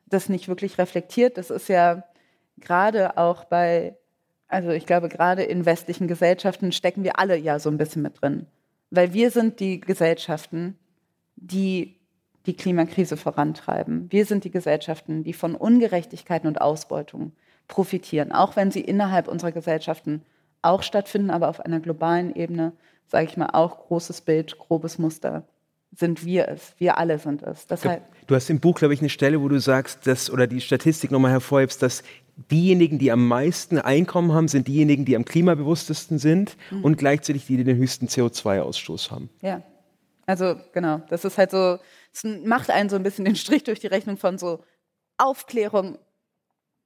[0.06, 1.36] das nicht wirklich reflektiert.
[1.36, 2.04] Das ist ja
[2.58, 3.96] gerade auch bei,
[4.46, 8.22] also ich glaube, gerade in westlichen Gesellschaften stecken wir alle ja so ein bisschen mit
[8.22, 8.46] drin.
[8.90, 10.78] Weil wir sind die Gesellschaften,
[11.36, 11.96] die
[12.46, 14.12] die Klimakrise vorantreiben.
[14.12, 17.32] Wir sind die Gesellschaften, die von Ungerechtigkeiten und Ausbeutung
[17.68, 20.22] profitieren, auch wenn sie innerhalb unserer Gesellschaften
[20.64, 22.72] auch stattfinden, aber auf einer globalen Ebene,
[23.06, 25.44] sage ich mal, auch großes Bild, grobes Muster
[25.96, 26.74] sind wir es.
[26.78, 27.66] Wir alle sind es.
[27.66, 30.60] Deshalb du hast im Buch, glaube ich, eine Stelle, wo du sagst, dass, oder die
[30.60, 32.02] Statistik nochmal hervorhebst, dass
[32.50, 36.84] diejenigen, die am meisten Einkommen haben, sind diejenigen, die am klimabewusstesten sind mhm.
[36.84, 39.30] und gleichzeitig die, die den höchsten CO2-Ausstoß haben.
[39.40, 39.62] Ja,
[40.26, 41.02] also genau.
[41.10, 41.78] Das ist halt so,
[42.12, 44.64] es macht einen so ein bisschen den Strich durch die Rechnung von so
[45.18, 45.98] Aufklärung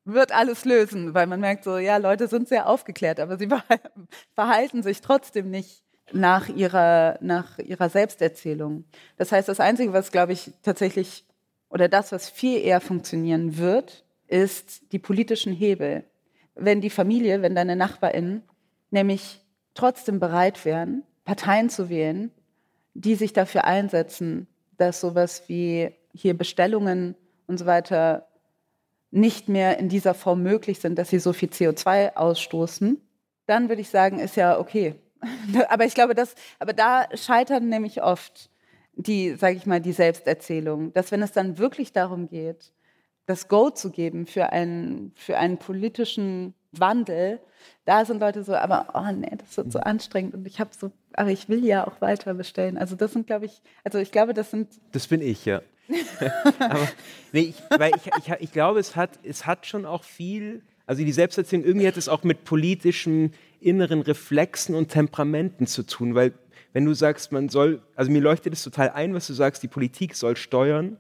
[0.09, 3.49] wird alles lösen, weil man merkt so, ja, Leute sind sehr aufgeklärt, aber sie
[4.35, 5.83] verhalten sich trotzdem nicht
[6.13, 8.85] nach ihrer, nach ihrer Selbsterzählung.
[9.17, 11.25] Das heißt, das Einzige, was, glaube ich, tatsächlich,
[11.69, 16.05] oder das, was viel eher funktionieren wird, ist die politischen Hebel.
[16.55, 18.43] Wenn die Familie, wenn deine NachbarInnen
[18.91, 19.41] nämlich
[19.75, 22.31] trotzdem bereit wären, Parteien zu wählen,
[22.95, 27.15] die sich dafür einsetzen, dass sowas wie hier Bestellungen
[27.47, 28.28] und so weiter
[29.11, 33.01] nicht mehr in dieser Form möglich sind, dass sie so viel CO2 ausstoßen,
[33.47, 34.95] dann würde ich sagen, ist ja okay.
[35.69, 38.51] aber ich glaube, das, aber da scheitern nämlich oft
[38.95, 42.73] die, sage ich mal, die Selbsterzählung, dass wenn es dann wirklich darum geht,
[43.27, 47.41] das Go zu geben für einen, für einen politischen Wandel,
[47.85, 50.91] da sind Leute so, aber oh nee, das wird so anstrengend und ich habe so,
[51.15, 52.77] aber ich will ja auch weiter bestellen.
[52.77, 54.69] Also das sind, glaube ich, also ich glaube, das sind.
[54.93, 55.63] Das bin ich, ja.
[56.59, 56.89] aber
[57.33, 61.05] nee, ich, weil ich, ich, ich glaube, es hat, es hat schon auch viel, also
[61.05, 66.33] die Selbsterzählung, irgendwie hat es auch mit politischem inneren Reflexen und Temperamenten zu tun, weil
[66.73, 69.69] wenn du sagst, man soll, also mir leuchtet es total ein, was du sagst, die
[69.69, 70.99] Politik soll steuern,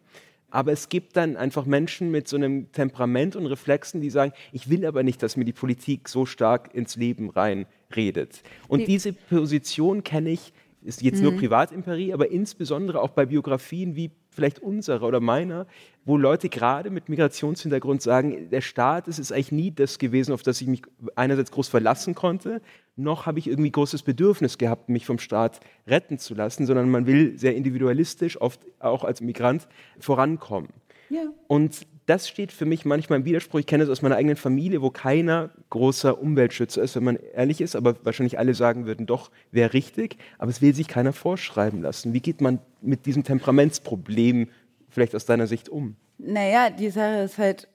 [0.50, 4.70] aber es gibt dann einfach Menschen mit so einem Temperament und Reflexen, die sagen, ich
[4.70, 8.42] will aber nicht, dass mir die Politik so stark ins Leben reinredet.
[8.66, 11.24] Und die diese Position kenne ich, ist jetzt mhm.
[11.24, 15.66] nur Privatimperie, aber insbesondere auch bei Biografien wie vielleicht unserer oder meiner,
[16.04, 20.44] wo Leute gerade mit Migrationshintergrund sagen, der Staat ist es eigentlich nie das gewesen, auf
[20.44, 20.82] das ich mich
[21.16, 22.62] einerseits groß verlassen konnte,
[22.94, 25.58] noch habe ich irgendwie großes Bedürfnis gehabt, mich vom Staat
[25.88, 29.66] retten zu lassen, sondern man will sehr individualistisch, oft auch als Migrant,
[29.98, 30.70] vorankommen.
[31.10, 31.22] Ja.
[31.48, 33.60] Und das steht für mich manchmal im Widerspruch.
[33.60, 37.60] Ich kenne es aus meiner eigenen Familie, wo keiner großer Umweltschützer ist, wenn man ehrlich
[37.60, 41.82] ist, aber wahrscheinlich alle sagen würden, doch, wäre richtig, aber es will sich keiner vorschreiben
[41.82, 42.14] lassen.
[42.14, 44.48] Wie geht man mit diesem Temperamentsproblem
[44.88, 45.96] vielleicht aus deiner Sicht um?
[46.16, 47.68] Naja, die Sache ist halt,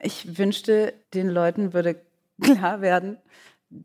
[0.00, 2.00] ich wünschte, den Leuten würde
[2.40, 3.18] klar werden,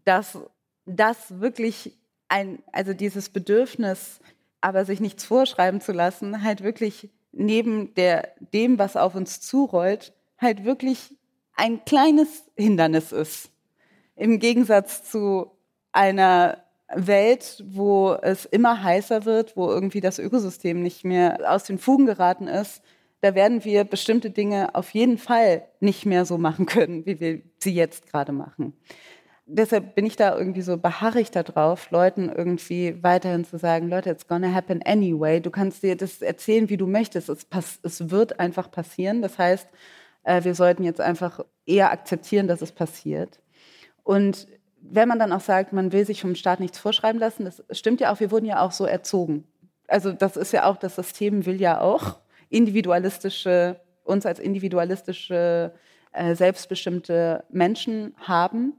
[0.06, 0.40] dass
[0.86, 1.92] das wirklich
[2.30, 4.22] ein, also dieses Bedürfnis,
[4.62, 10.14] aber sich nichts vorschreiben zu lassen, halt wirklich neben der, dem, was auf uns zurollt,
[10.38, 11.18] halt wirklich
[11.56, 13.52] ein kleines Hindernis ist.
[14.16, 15.52] Im Gegensatz zu
[15.92, 16.64] einer
[16.96, 22.06] Welt, wo es immer heißer wird, wo irgendwie das Ökosystem nicht mehr aus den Fugen
[22.06, 22.82] geraten ist,
[23.22, 27.42] da werden wir bestimmte Dinge auf jeden Fall nicht mehr so machen können, wie wir
[27.58, 28.74] sie jetzt gerade machen
[29.46, 34.28] deshalb bin ich da irgendwie so beharrig darauf, Leuten irgendwie weiterhin zu sagen, Leute, it's
[34.28, 35.40] gonna happen anyway.
[35.40, 37.30] Du kannst dir das erzählen, wie du möchtest.
[37.30, 39.22] Es, pass es wird einfach passieren.
[39.22, 39.68] Das heißt,
[40.24, 43.40] äh, wir sollten jetzt einfach eher akzeptieren, dass es passiert.
[44.04, 44.48] Und
[44.82, 48.02] wenn man dann auch sagt, man will sich vom Staat nichts vorschreiben lassen, das stimmt
[48.02, 49.46] ja auch, wir wurden ja auch so erzogen.
[49.88, 52.20] Also das ist ja auch, das System will ja auch
[52.50, 55.74] individualistische, uns als individualistische,
[56.12, 58.74] äh, selbstbestimmte Menschen haben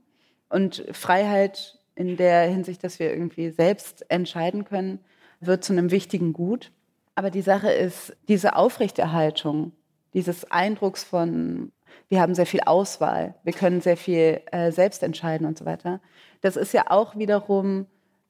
[0.54, 5.00] und Freiheit in der Hinsicht, dass wir irgendwie selbst entscheiden können,
[5.40, 6.70] wird zu einem wichtigen Gut.
[7.16, 9.72] Aber die Sache ist, diese Aufrechterhaltung
[10.14, 11.72] dieses Eindrucks von
[12.08, 16.00] wir haben sehr viel Auswahl, wir können sehr viel äh, selbst entscheiden und so weiter.
[16.40, 17.86] Das ist ja auch wiederum,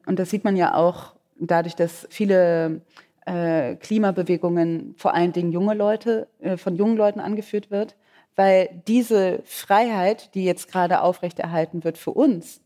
[0.07, 2.83] und das sieht man ja auch dadurch, dass viele
[3.27, 7.97] äh, Klimabewegungen vor allen Dingen junge Leute, äh, von jungen Leuten angeführt wird,
[8.37, 12.61] weil diese Freiheit, die jetzt gerade aufrechterhalten wird für uns,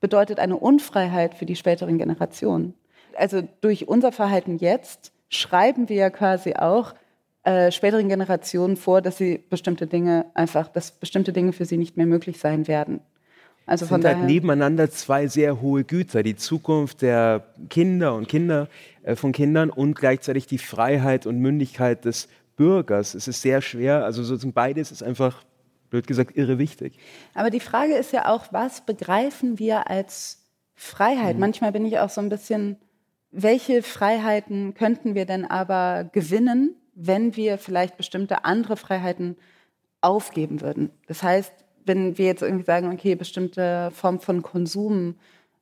[0.00, 2.74] bedeutet eine Unfreiheit für die späteren Generationen.
[3.16, 6.94] Also durch unser Verhalten jetzt schreiben wir ja quasi auch,
[7.44, 11.96] äh, späteren Generationen vor, dass sie bestimmte Dinge einfach, dass bestimmte Dinge für sie nicht
[11.96, 13.00] mehr möglich sein werden.
[13.66, 18.28] Also von sind halt halt nebeneinander zwei sehr hohe Güter, die Zukunft der Kinder und
[18.28, 18.68] Kinder
[19.02, 23.14] äh, von Kindern und gleichzeitig die Freiheit und Mündigkeit des Bürgers.
[23.14, 25.44] Es ist sehr schwer, also sozusagen beides ist einfach
[25.90, 26.98] blöd gesagt irre wichtig.
[27.34, 30.44] Aber die Frage ist ja auch, was begreifen wir als
[30.74, 31.34] Freiheit?
[31.34, 31.40] Mhm.
[31.40, 32.78] Manchmal bin ich auch so ein bisschen,
[33.30, 39.36] welche Freiheiten könnten wir denn aber gewinnen, wenn wir vielleicht bestimmte andere Freiheiten
[40.00, 40.90] aufgeben würden.
[41.06, 41.52] Das heißt,
[41.84, 45.16] wenn wir jetzt irgendwie sagen, okay, bestimmte Form von Konsum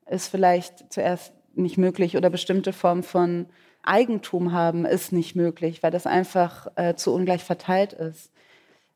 [0.08, 3.46] ist vielleicht zuerst nicht möglich oder bestimmte Form von
[3.82, 8.30] Eigentum haben ist nicht möglich, weil das einfach äh, zu ungleich verteilt ist.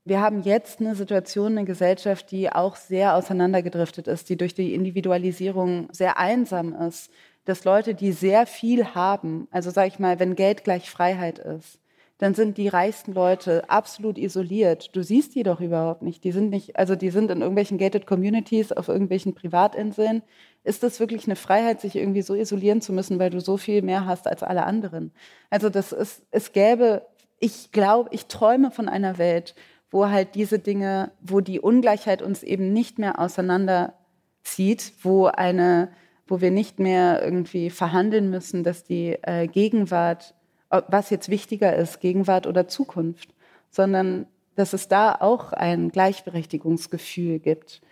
[0.05, 4.73] Wir haben jetzt eine Situation, eine Gesellschaft, die auch sehr auseinandergedriftet ist, die durch die
[4.73, 7.11] Individualisierung sehr einsam ist.
[7.45, 11.81] Dass Leute, die sehr viel haben, also sage ich mal, wenn Geld gleich Freiheit ist,
[12.19, 14.97] dann sind die reichsten Leute absolut isoliert.
[14.97, 16.25] Du siehst die doch überhaupt nicht.
[16.25, 20.23] Die sind nicht, also die sind in irgendwelchen gated Communities, auf irgendwelchen Privatinseln.
[20.65, 23.83] Ist das wirklich eine Freiheit, sich irgendwie so isolieren zu müssen, weil du so viel
[23.83, 25.13] mehr hast als alle anderen?
[25.51, 27.07] Also das ist, es gäbe,
[27.39, 29.55] ich glaube, ich träume von einer Welt,
[29.91, 35.91] wo halt diese Dinge, wo die Ungleichheit uns eben nicht mehr auseinanderzieht, wo eine,
[36.27, 40.35] wo wir nicht mehr irgendwie verhandeln müssen, dass die äh, Gegenwart
[40.71, 43.29] was jetzt wichtiger ist, Gegenwart oder Zukunft,
[43.71, 47.83] sondern dass es da auch ein Gleichberechtigungsgefühl gibt.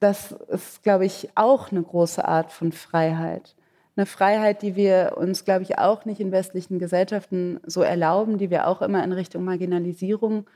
[0.00, 3.54] Das ist, glaube ich, auch eine große Art von Freiheit.
[3.96, 8.50] Eine Freiheit, die wir uns, glaube ich, auch nicht in westlichen Gesellschaften so erlauben, die
[8.50, 10.46] wir auch immer in Richtung Marginalisierung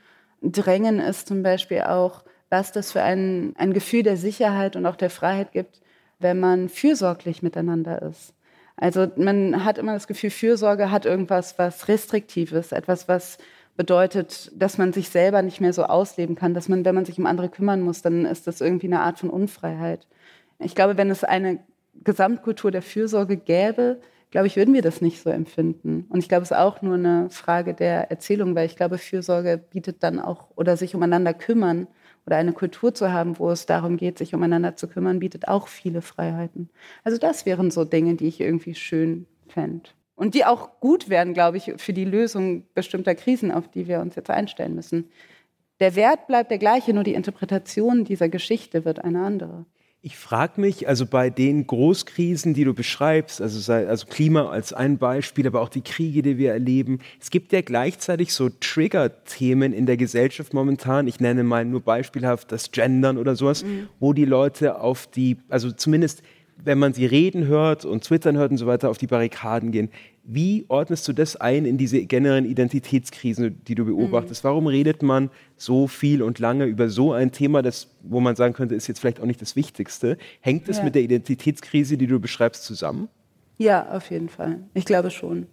[0.41, 4.95] drängen, ist zum Beispiel auch, was das für ein, ein Gefühl der Sicherheit und auch
[4.95, 5.81] der Freiheit gibt,
[6.19, 8.33] wenn man fürsorglich miteinander ist.
[8.75, 13.37] Also man hat immer das Gefühl, Fürsorge hat irgendwas, was restriktives, etwas, was
[13.75, 17.17] bedeutet, dass man sich selber nicht mehr so ausleben kann, dass man, wenn man sich
[17.17, 20.07] um andere kümmern muss, dann ist das irgendwie eine Art von Unfreiheit.
[20.59, 21.59] Ich glaube, wenn es eine
[22.03, 23.99] Gesamtkultur der Fürsorge gäbe,
[24.31, 26.07] glaube ich, würden wir das nicht so empfinden.
[26.09, 29.57] Und ich glaube, es ist auch nur eine Frage der Erzählung, weil ich glaube, Fürsorge
[29.57, 31.87] bietet dann auch oder sich umeinander kümmern
[32.25, 35.67] oder eine Kultur zu haben, wo es darum geht, sich umeinander zu kümmern, bietet auch
[35.67, 36.69] viele Freiheiten.
[37.03, 39.89] Also das wären so Dinge, die ich irgendwie schön fände.
[40.15, 43.99] Und die auch gut wären, glaube ich, für die Lösung bestimmter Krisen, auf die wir
[43.99, 45.09] uns jetzt einstellen müssen.
[45.79, 49.65] Der Wert bleibt der gleiche, nur die Interpretation dieser Geschichte wird eine andere.
[50.05, 54.73] Ich frage mich, also bei den Großkrisen, die du beschreibst, also, sei, also Klima als
[54.73, 59.71] ein Beispiel, aber auch die Kriege, die wir erleben, es gibt ja gleichzeitig so Trigger-Themen
[59.71, 61.07] in der Gesellschaft momentan.
[61.07, 63.87] Ich nenne mal nur beispielhaft das Gendern oder sowas, mhm.
[64.01, 66.21] wo die Leute auf die, also zumindest
[66.57, 69.89] wenn man sie reden hört und twittern hört und so weiter, auf die Barrikaden gehen.
[70.25, 74.43] Wie ordnest du das ein in diese generellen Identitätskrisen, die du beobachtest?
[74.43, 74.47] Mhm.
[74.47, 78.53] Warum redet man so viel und lange über so ein Thema, das, wo man sagen
[78.53, 80.17] könnte, ist jetzt vielleicht auch nicht das Wichtigste?
[80.39, 80.85] Hängt es ja.
[80.85, 83.09] mit der Identitätskrise, die du beschreibst, zusammen?
[83.57, 84.63] Ja, auf jeden Fall.
[84.73, 85.47] Ich glaube schon.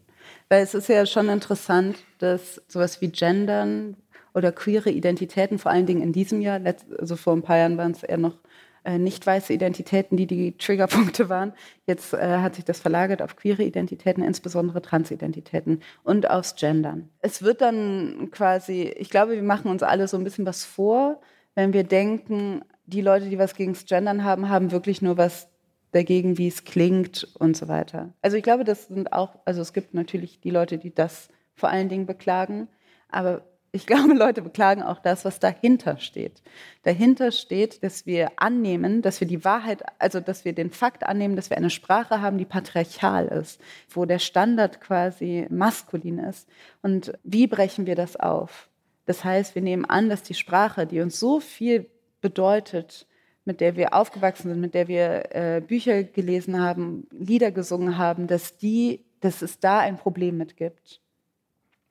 [0.48, 3.96] Weil es ist ja schon interessant, dass sowas wie Gendern
[4.34, 6.60] oder queere Identitäten, vor allen Dingen in diesem Jahr,
[6.98, 8.36] also vor ein paar Jahren waren es eher noch
[8.84, 11.52] äh, nicht weiße Identitäten, die die Triggerpunkte waren.
[11.86, 17.08] Jetzt äh, hat sich das verlagert auf queere Identitäten, insbesondere Transidentitäten und aufs Gendern.
[17.20, 21.20] Es wird dann quasi, ich glaube, wir machen uns alle so ein bisschen was vor,
[21.54, 25.48] wenn wir denken, die Leute, die was gegen das Gendern haben, haben wirklich nur was
[25.92, 28.14] dagegen, wie es klingt und so weiter.
[28.22, 31.68] Also ich glaube, das sind auch, also es gibt natürlich die Leute, die das vor
[31.68, 32.68] allen Dingen beklagen,
[33.08, 33.42] aber
[33.72, 36.42] ich glaube, Leute beklagen auch das, was dahinter steht.
[36.82, 41.36] Dahinter steht, dass wir annehmen, dass wir die Wahrheit, also dass wir den Fakt annehmen,
[41.36, 46.48] dass wir eine Sprache haben, die patriarchal ist, wo der Standard quasi maskulin ist.
[46.82, 48.68] Und wie brechen wir das auf?
[49.06, 51.90] Das heißt, wir nehmen an, dass die Sprache, die uns so viel
[52.20, 53.06] bedeutet,
[53.44, 58.26] mit der wir aufgewachsen sind, mit der wir äh, Bücher gelesen haben, Lieder gesungen haben,
[58.26, 61.00] dass die, dass es da ein Problem mit gibt.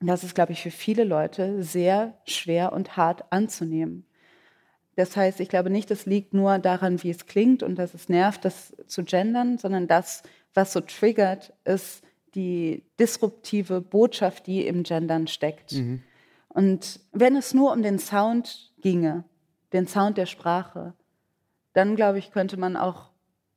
[0.00, 4.06] Das ist, glaube ich, für viele Leute sehr schwer und hart anzunehmen.
[4.96, 8.08] Das heißt, ich glaube nicht, es liegt nur daran, wie es klingt und dass es
[8.08, 10.22] nervt, das zu gendern, sondern das,
[10.52, 12.02] was so triggert, ist
[12.34, 15.72] die disruptive Botschaft, die im Gendern steckt.
[15.72, 16.02] Mhm.
[16.48, 19.24] Und wenn es nur um den Sound ginge,
[19.72, 20.94] den Sound der Sprache,
[21.72, 23.10] dann glaube ich, könnte man auch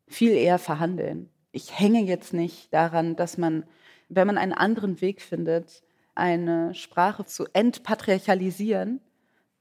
[0.08, 1.30] viel eher verhandeln.
[1.52, 3.66] Ich hänge jetzt nicht daran, dass man,
[4.10, 5.84] wenn man einen anderen Weg findet,
[6.16, 9.02] eine Sprache zu entpatriarchalisieren,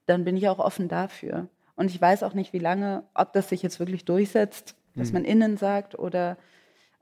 [0.07, 1.49] dann bin ich auch offen dafür.
[1.77, 5.15] Und ich weiß auch nicht, wie lange, ob das sich jetzt wirklich durchsetzt, dass mhm.
[5.15, 6.37] man innen sagt oder,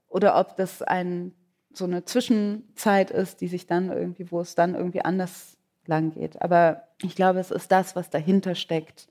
[0.08, 1.32] oder ob das ein,
[1.72, 6.40] so eine Zwischenzeit ist, die sich dann irgendwie, wo es dann irgendwie anders lang geht.
[6.40, 9.08] Aber ich glaube, es ist das, was dahinter steckt,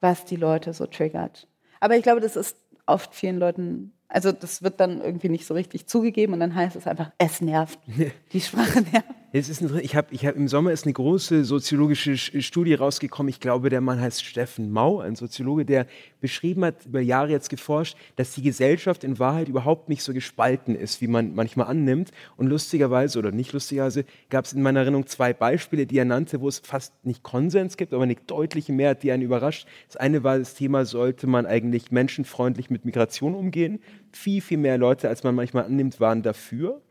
[0.00, 1.48] was die Leute so triggert.
[1.80, 2.56] Aber ich glaube, das ist
[2.86, 6.76] oft vielen Leuten also das wird dann irgendwie nicht so richtig zugegeben und dann heißt
[6.76, 7.78] es einfach, es nervt.
[8.32, 9.08] Die Sprache nervt.
[9.34, 13.30] Es ist ein, ich habe ich hab, Im Sommer ist eine große soziologische Studie rausgekommen.
[13.30, 15.86] Ich glaube, der Mann heißt Steffen Mau, ein Soziologe, der
[16.20, 20.74] beschrieben hat, über Jahre jetzt geforscht, dass die Gesellschaft in Wahrheit überhaupt nicht so gespalten
[20.74, 22.10] ist, wie man manchmal annimmt.
[22.36, 26.42] Und lustigerweise oder nicht lustigerweise gab es in meiner Erinnerung zwei Beispiele, die er nannte,
[26.42, 29.66] wo es fast nicht Konsens gibt, aber eine deutliche Mehrheit, die einen überrascht.
[29.86, 33.80] Das eine war das Thema, sollte man eigentlich menschenfreundlich mit Migration umgehen?
[34.12, 36.82] Viel, viel mehr Leute, als man manchmal annimmt, waren dafür.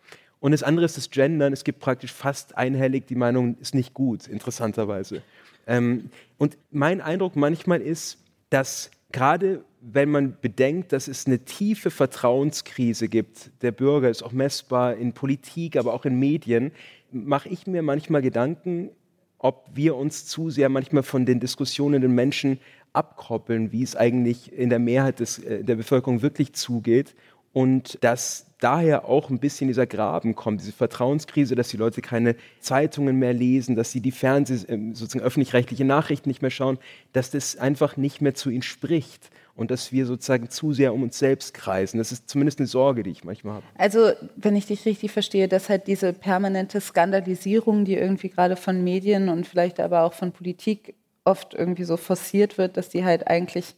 [0.42, 1.54] Und das andere ist das Gendern.
[1.54, 5.22] Es gibt praktisch fast einhellig die Meinung, ist nicht gut, interessanterweise.
[5.68, 8.18] Ähm, und mein Eindruck manchmal ist,
[8.50, 14.32] dass gerade wenn man bedenkt, dass es eine tiefe Vertrauenskrise gibt, der Bürger ist auch
[14.32, 16.72] messbar in Politik, aber auch in Medien,
[17.12, 18.90] mache ich mir manchmal Gedanken,
[19.38, 22.60] ob wir uns zu sehr manchmal von den Diskussionen den Menschen
[22.94, 27.16] abkoppeln, wie es eigentlich in der Mehrheit des, äh, der Bevölkerung wirklich zugeht
[27.54, 32.36] und dass daher auch ein bisschen dieser Graben kommt, diese Vertrauenskrise, dass die Leute keine
[32.60, 36.78] Zeitungen mehr lesen, dass sie die Fernseh, ähm, sozusagen öffentlich-rechtliche Nachrichten nicht mehr schauen,
[37.12, 41.04] dass das einfach nicht mehr zu ihnen spricht und dass wir sozusagen zu sehr um
[41.04, 41.98] uns selbst kreisen.
[41.98, 43.66] Das ist zumindest eine Sorge, die ich manchmal habe.
[43.78, 48.84] Also, wenn ich dich richtig verstehe, dass halt diese permanente Skandalisierung, die irgendwie gerade von
[48.84, 50.94] Medien und vielleicht aber auch von Politik
[51.26, 53.76] oft irgendwie so forciert wird, dass die halt eigentlich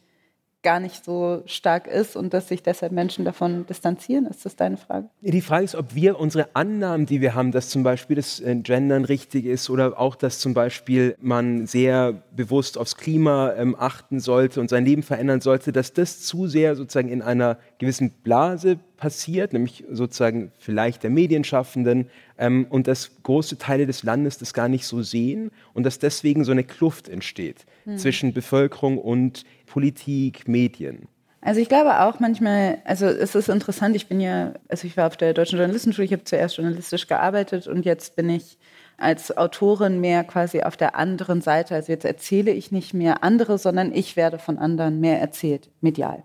[0.64, 4.26] gar nicht so stark ist und dass sich deshalb Menschen davon distanzieren?
[4.26, 5.10] Ist das deine Frage?
[5.22, 8.56] Die Frage ist, ob wir unsere Annahmen, die wir haben, dass zum Beispiel das äh,
[8.56, 14.20] Gendern richtig ist oder auch, dass zum Beispiel man sehr bewusst aufs Klima ähm, achten
[14.20, 18.80] sollte und sein Leben verändern sollte, dass das zu sehr sozusagen in einer gewissen Blase
[19.04, 24.70] passiert, nämlich sozusagen vielleicht der Medienschaffenden ähm, und dass große Teile des Landes das gar
[24.70, 27.98] nicht so sehen und dass deswegen so eine Kluft entsteht hm.
[27.98, 29.44] zwischen Bevölkerung und
[29.74, 31.08] Politik, Medien.
[31.42, 35.08] Also ich glaube auch manchmal, also es ist interessant, ich bin ja, also ich war
[35.08, 38.60] auf der Deutschen Journalistenschule, ich habe zuerst journalistisch gearbeitet und jetzt bin ich
[38.98, 41.74] als Autorin mehr quasi auf der anderen Seite.
[41.74, 46.24] Also jetzt erzähle ich nicht mehr andere, sondern ich werde von anderen mehr erzählt, medial.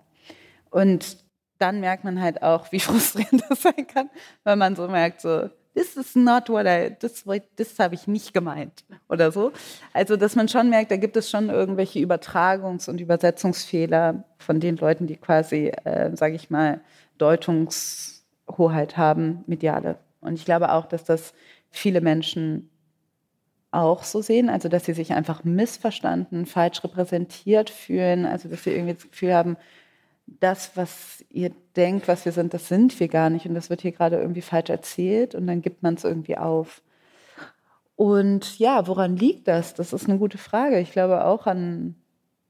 [0.68, 1.16] Und
[1.56, 4.10] dann merkt man halt auch, wie frustrierend das sein kann,
[4.44, 5.48] weil man so merkt, so,
[5.78, 7.24] this is not what I, das,
[7.56, 9.52] das habe ich nicht gemeint oder so.
[9.92, 14.76] Also, dass man schon merkt, da gibt es schon irgendwelche Übertragungs- und Übersetzungsfehler von den
[14.76, 16.80] Leuten, die quasi, äh, sage ich mal,
[17.18, 19.98] Deutungshoheit haben, mediale.
[20.20, 21.32] Und ich glaube auch, dass das
[21.70, 22.70] viele Menschen
[23.70, 28.70] auch so sehen, also dass sie sich einfach missverstanden, falsch repräsentiert fühlen, also dass sie
[28.70, 29.56] irgendwie das Gefühl haben,
[30.40, 33.46] das, was ihr denkt, was wir sind, das sind wir gar nicht.
[33.46, 36.82] Und das wird hier gerade irgendwie falsch erzählt und dann gibt man es irgendwie auf.
[37.96, 39.74] Und ja, woran liegt das?
[39.74, 40.78] Das ist eine gute Frage.
[40.78, 41.96] Ich glaube auch an,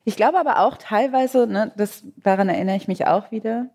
[0.04, 3.70] ich glaube aber auch teilweise, ne, das, daran erinnere ich mich auch wieder,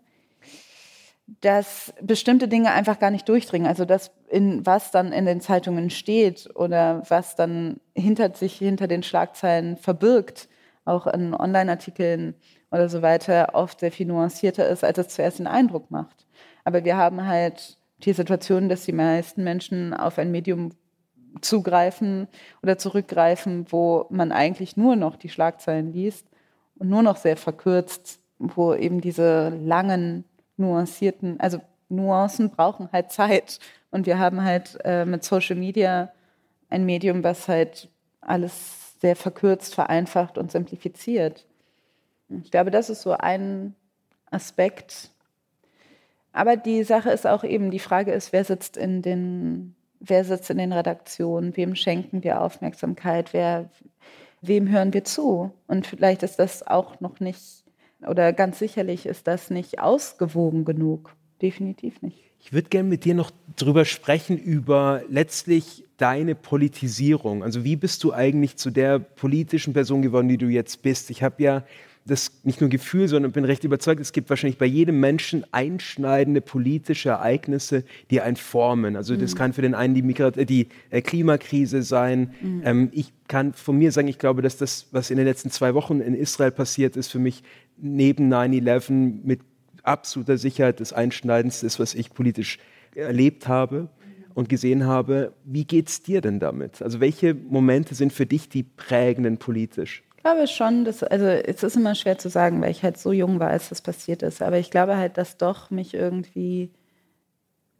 [1.41, 3.67] dass bestimmte Dinge einfach gar nicht durchdringen.
[3.67, 8.87] Also das, in was dann in den Zeitungen steht oder was dann hinter sich, hinter
[8.87, 10.49] den Schlagzeilen verbirgt,
[10.85, 12.35] auch in Online-Artikeln
[12.73, 16.25] oder so weiter oft sehr viel nuancierter ist, als es zuerst den Eindruck macht.
[16.63, 20.71] Aber wir haben halt die Situation, dass die meisten Menschen auf ein Medium
[21.41, 22.27] zugreifen
[22.63, 26.27] oder zurückgreifen, wo man eigentlich nur noch die Schlagzeilen liest
[26.79, 30.25] und nur noch sehr verkürzt, wo eben diese langen,
[30.57, 33.59] nuancierten, also Nuancen brauchen halt Zeit.
[33.91, 36.11] Und wir haben halt äh, mit Social Media
[36.69, 37.89] ein Medium, was halt
[38.21, 41.45] alles sehr verkürzt, vereinfacht und simplifiziert.
[42.43, 43.75] Ich glaube, das ist so ein
[44.31, 45.11] Aspekt.
[46.31, 50.49] Aber die Sache ist auch eben, die Frage ist, wer sitzt in den, wer sitzt
[50.49, 53.69] in den Redaktionen, wem schenken wir Aufmerksamkeit, wer,
[54.41, 55.51] wem hören wir zu?
[55.67, 57.63] Und vielleicht ist das auch noch nicht
[58.07, 61.15] oder ganz sicherlich ist das nicht ausgewogen genug.
[61.41, 62.31] Definitiv nicht.
[62.39, 67.43] Ich würde gerne mit dir noch drüber sprechen, über letztlich deine Politisierung.
[67.43, 71.09] Also wie bist du eigentlich zu der politischen Person geworden, die du jetzt bist?
[71.09, 71.63] Ich habe ja
[72.05, 76.41] das nicht nur Gefühl, sondern bin recht überzeugt, es gibt wahrscheinlich bei jedem Menschen einschneidende
[76.41, 78.95] politische Ereignisse, die einen formen.
[78.95, 79.37] Also das mhm.
[79.37, 82.33] kann für den einen die, Migrat äh, die äh, Klimakrise sein.
[82.41, 82.61] Mhm.
[82.65, 85.73] Ähm, ich kann von mir sagen, ich glaube, dass das, was in den letzten zwei
[85.73, 87.43] Wochen in Israel passiert ist, für mich
[87.77, 88.91] neben 9-11
[89.23, 89.39] mit
[89.83, 92.59] absoluter Sicherheit das Einschneidendste ist, was ich politisch
[92.95, 93.89] erlebt habe
[94.33, 95.33] und gesehen habe.
[95.45, 96.81] Wie geht es dir denn damit?
[96.81, 100.03] Also welche Momente sind für dich die prägenden politisch?
[100.23, 103.11] Ich glaube schon, dass, also es ist immer schwer zu sagen, weil ich halt so
[103.11, 104.41] jung war, als das passiert ist.
[104.41, 106.71] Aber ich glaube halt, dass doch mich irgendwie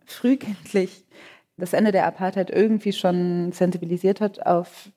[0.03, 1.05] frühkindlich
[1.55, 4.89] das Ende der Apartheid irgendwie schon sensibilisiert hat auf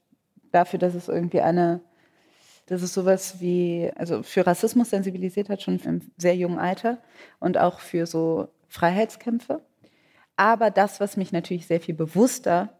[0.50, 1.82] dafür, dass es irgendwie eine,
[2.66, 6.98] dass es sowas wie, also für Rassismus sensibilisiert hat, schon im sehr jungen Alter
[7.38, 9.64] und auch für so Freiheitskämpfe.
[10.34, 12.76] Aber das, was mich natürlich sehr viel bewusster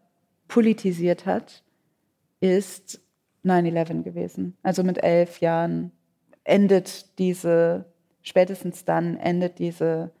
[0.49, 1.63] politisiert hat,
[2.41, 2.99] ist
[3.47, 4.57] 9-11 gewesen.
[4.63, 5.91] Also mit elf Jahren
[6.43, 7.85] endet diese,
[8.21, 10.11] spätestens dann endet diese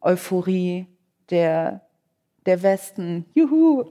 [0.00, 0.86] Euphorie
[1.30, 1.82] der,
[2.46, 3.84] der Westen, juhu,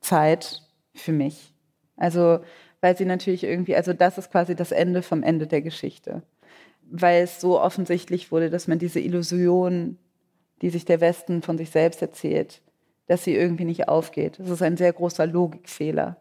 [0.00, 0.62] Zeit
[0.94, 1.52] für mich.
[1.96, 2.40] Also,
[2.80, 6.22] weil sie natürlich irgendwie, also das ist quasi das Ende vom Ende der Geschichte.
[6.88, 9.98] Weil es so offensichtlich wurde, dass man diese Illusion,
[10.62, 12.62] die sich der Westen von sich selbst erzählt,
[13.06, 14.38] dass sie irgendwie nicht aufgeht.
[14.38, 16.16] Das ist ein sehr großer Logikfehler.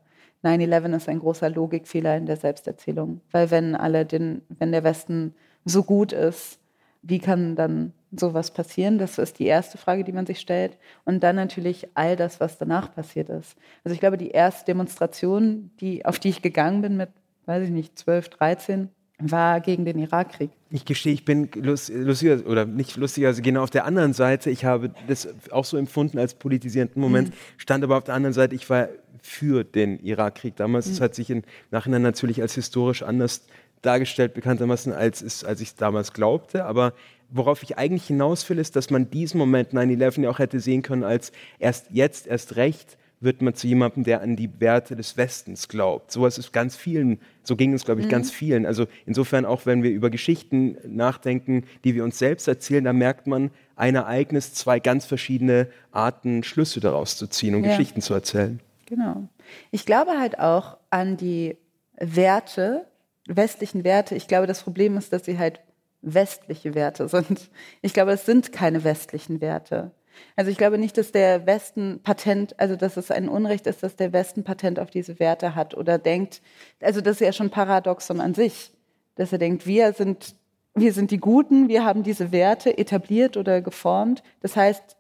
[0.45, 3.21] 9-11 ist ein großer Logikfehler in der Selbsterzählung.
[3.31, 5.33] Weil wenn alle den, wenn der Westen
[5.65, 6.59] so gut ist,
[7.01, 8.97] wie kann dann sowas passieren?
[8.97, 10.77] Das ist die erste Frage, die man sich stellt.
[11.03, 13.55] Und dann natürlich all das, was danach passiert ist.
[13.83, 17.09] Also ich glaube, die erste Demonstration, die, auf die ich gegangen bin mit,
[17.45, 18.89] weiß ich nicht, 12, 13,
[19.19, 20.51] war gegen den Irakkrieg.
[20.69, 24.49] Ich gestehe, ich bin lustiger oder nicht lustiger, also genau auf der anderen Seite.
[24.49, 27.33] Ich habe das auch so empfunden als politisierenden Moment, mhm.
[27.57, 28.89] stand aber auf der anderen Seite, ich war
[29.25, 30.85] für den Irakkrieg damals.
[30.85, 31.03] Es mhm.
[31.03, 33.47] hat sich im Nachhinein natürlich als historisch anders
[33.81, 36.65] dargestellt, bekanntermaßen, als, es, als ich es damals glaubte.
[36.65, 36.93] Aber
[37.29, 40.83] worauf ich eigentlich hinaus will, ist, dass man diesen Moment 9-11 ja auch hätte sehen
[40.83, 45.17] können als erst jetzt, erst recht wird man zu jemandem, der an die Werte des
[45.17, 46.11] Westens glaubt.
[46.11, 48.11] So ist ganz vielen, so ging es, glaube ich, mhm.
[48.11, 48.65] ganz vielen.
[48.65, 53.25] Also insofern auch, wenn wir über Geschichten nachdenken, die wir uns selbst erzählen, da merkt
[53.25, 57.71] man ein Ereignis, zwei ganz verschiedene Arten, Schlüsse daraus zu ziehen und ja.
[57.71, 58.59] Geschichten zu erzählen.
[58.85, 59.27] Genau.
[59.71, 61.57] Ich glaube halt auch an die
[61.97, 62.85] Werte,
[63.27, 64.15] westlichen Werte.
[64.15, 65.61] Ich glaube, das Problem ist, dass sie halt
[66.01, 67.49] westliche Werte sind.
[67.81, 69.91] Ich glaube, es sind keine westlichen Werte.
[70.35, 73.95] Also ich glaube nicht, dass der Westen Patent, also dass es ein Unrecht ist, dass
[73.95, 76.41] der Westen Patent auf diese Werte hat oder denkt,
[76.81, 78.71] also das ist ja schon Paradoxon an sich,
[79.15, 80.35] dass er denkt, wir sind,
[80.73, 84.23] wir sind die Guten, wir haben diese Werte etabliert oder geformt.
[84.41, 84.95] Das heißt,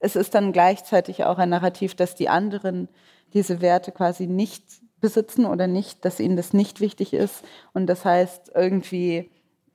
[0.00, 2.88] es ist dann gleichzeitig auch ein Narrativ, dass die anderen
[3.34, 4.62] diese Werte quasi nicht
[5.00, 7.44] besitzen oder nicht, dass ihnen das nicht wichtig ist.
[7.72, 9.30] Und das heißt, irgendwie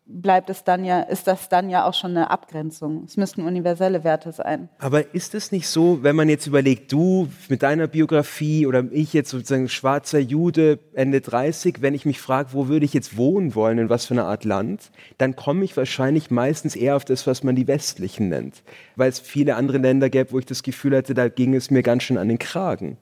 [0.06, 3.06] bleibt es dann ja, ist das dann ja auch schon eine Abgrenzung.
[3.06, 4.70] Es müssten universelle Werte sein.
[4.80, 9.14] Aber ist es nicht so, wenn man jetzt überlegt, du mit deiner Biografie oder ich
[9.14, 13.56] jetzt sozusagen schwarzer Jude Ende 30, wenn ich mich frage, wo würde ich jetzt wohnen
[13.56, 17.26] wollen, in was für eine Art Land, dann komme ich wahrscheinlich meistens eher auf das,
[17.26, 18.64] was man die westlichen nennt.
[18.98, 21.82] Weil es viele andere Länder gäbe, wo ich das Gefühl hatte, da ging es mir
[21.82, 22.98] ganz schön an den Kragen.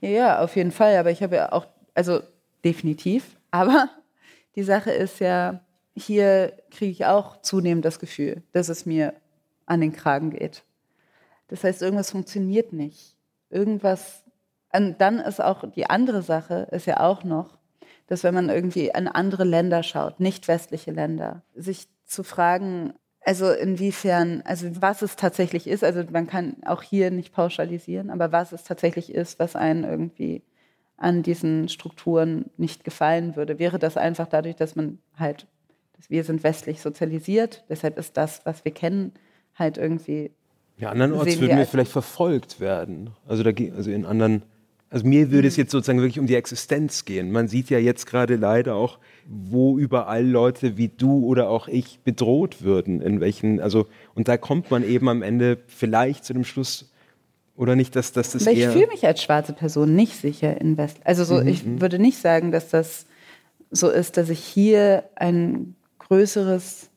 [0.00, 0.96] Ja, auf jeden Fall.
[0.96, 2.20] Aber ich habe ja auch, also
[2.64, 3.38] definitiv.
[3.50, 3.88] Aber
[4.56, 5.60] die Sache ist ja,
[5.94, 9.14] hier kriege ich auch zunehmend das Gefühl, dass es mir
[9.64, 10.64] an den Kragen geht.
[11.48, 13.16] Das heißt, irgendwas funktioniert nicht.
[13.50, 14.24] Irgendwas.
[14.72, 17.58] Und dann ist auch die andere Sache, ist ja auch noch,
[18.08, 22.94] dass wenn man irgendwie an andere Länder schaut, nicht westliche Länder, sich zu fragen,
[23.26, 28.30] also inwiefern, also was es tatsächlich ist, also man kann auch hier nicht pauschalisieren, aber
[28.30, 30.42] was es tatsächlich ist, was einen irgendwie
[30.96, 33.58] an diesen Strukturen nicht gefallen würde.
[33.58, 35.48] Wäre das einfach dadurch, dass man halt,
[35.96, 39.12] dass wir sind westlich sozialisiert, deshalb ist das, was wir kennen,
[39.56, 40.30] halt irgendwie.
[40.78, 43.10] Ja, andernorts würden wir vielleicht verfolgt werden.
[43.26, 44.42] Also, da, also in anderen
[44.96, 45.64] also mir würde es mhm.
[45.64, 47.30] jetzt sozusagen wirklich um die Existenz gehen.
[47.30, 51.98] Man sieht ja jetzt gerade leider auch, wo überall Leute wie du oder auch ich
[52.02, 56.44] bedroht würden, in welchen, also und da kommt man eben am Ende vielleicht zu dem
[56.44, 56.90] Schluss
[57.56, 60.78] oder nicht, dass, dass das Aber ich fühle mich als schwarze Person nicht sicher in
[60.78, 60.96] West.
[61.04, 61.48] Also so, mhm.
[61.48, 61.82] ich mhm.
[61.82, 63.04] würde nicht sagen, dass das
[63.70, 66.88] so ist, dass ich hier ein größeres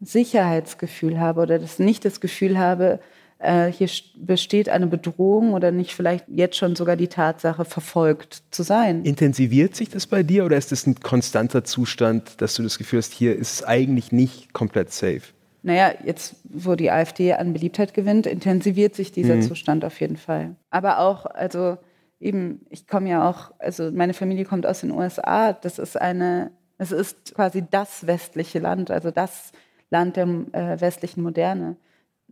[0.00, 2.98] Sicherheitsgefühl habe oder dass nicht das Gefühl habe,
[3.38, 8.62] äh, hier besteht eine Bedrohung oder nicht vielleicht jetzt schon sogar die Tatsache, verfolgt zu
[8.62, 9.04] sein.
[9.04, 12.98] Intensiviert sich das bei dir oder ist das ein konstanter Zustand, dass du das Gefühl
[12.98, 15.22] hast, hier ist es eigentlich nicht komplett safe?
[15.62, 19.42] Naja, jetzt, wo die AfD an Beliebtheit gewinnt, intensiviert sich dieser mhm.
[19.42, 20.56] Zustand auf jeden Fall.
[20.70, 21.78] Aber auch, also
[22.20, 26.50] eben, ich komme ja auch, also meine Familie kommt aus den USA, das ist eine,
[26.78, 29.52] es ist quasi das westliche Land, also das
[29.90, 31.76] Land der äh, westlichen Moderne.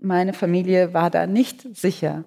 [0.00, 2.24] Meine Familie war da nicht sicher.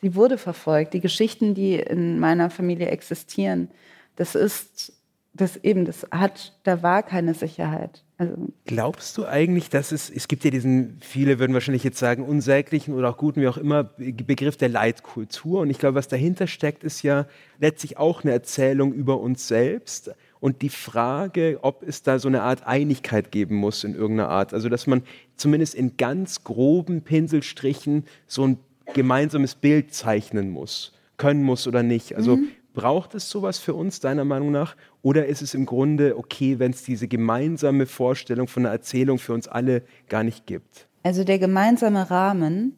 [0.00, 0.94] Sie wurde verfolgt.
[0.94, 3.68] Die Geschichten, die in meiner Familie existieren,
[4.16, 4.92] das ist,
[5.32, 8.04] das eben, das hat, da war keine Sicherheit.
[8.16, 8.34] Also
[8.66, 12.94] Glaubst du eigentlich, dass es, es gibt ja diesen, viele würden wahrscheinlich jetzt sagen, unsäglichen
[12.94, 15.60] oder auch guten, wie auch immer, Begriff der Leitkultur.
[15.60, 17.26] Und ich glaube, was dahinter steckt, ist ja
[17.60, 20.10] letztlich auch eine Erzählung über uns selbst.
[20.40, 24.54] Und die Frage, ob es da so eine Art Einigkeit geben muss in irgendeiner Art.
[24.54, 25.02] Also, dass man
[25.36, 28.58] zumindest in ganz groben Pinselstrichen so ein
[28.94, 32.14] gemeinsames Bild zeichnen muss, können muss oder nicht.
[32.14, 32.48] Also, mhm.
[32.78, 34.76] Braucht es sowas für uns, deiner Meinung nach?
[35.02, 39.32] Oder ist es im Grunde okay, wenn es diese gemeinsame Vorstellung von einer Erzählung für
[39.32, 40.86] uns alle gar nicht gibt?
[41.02, 42.76] Also der gemeinsame Rahmen,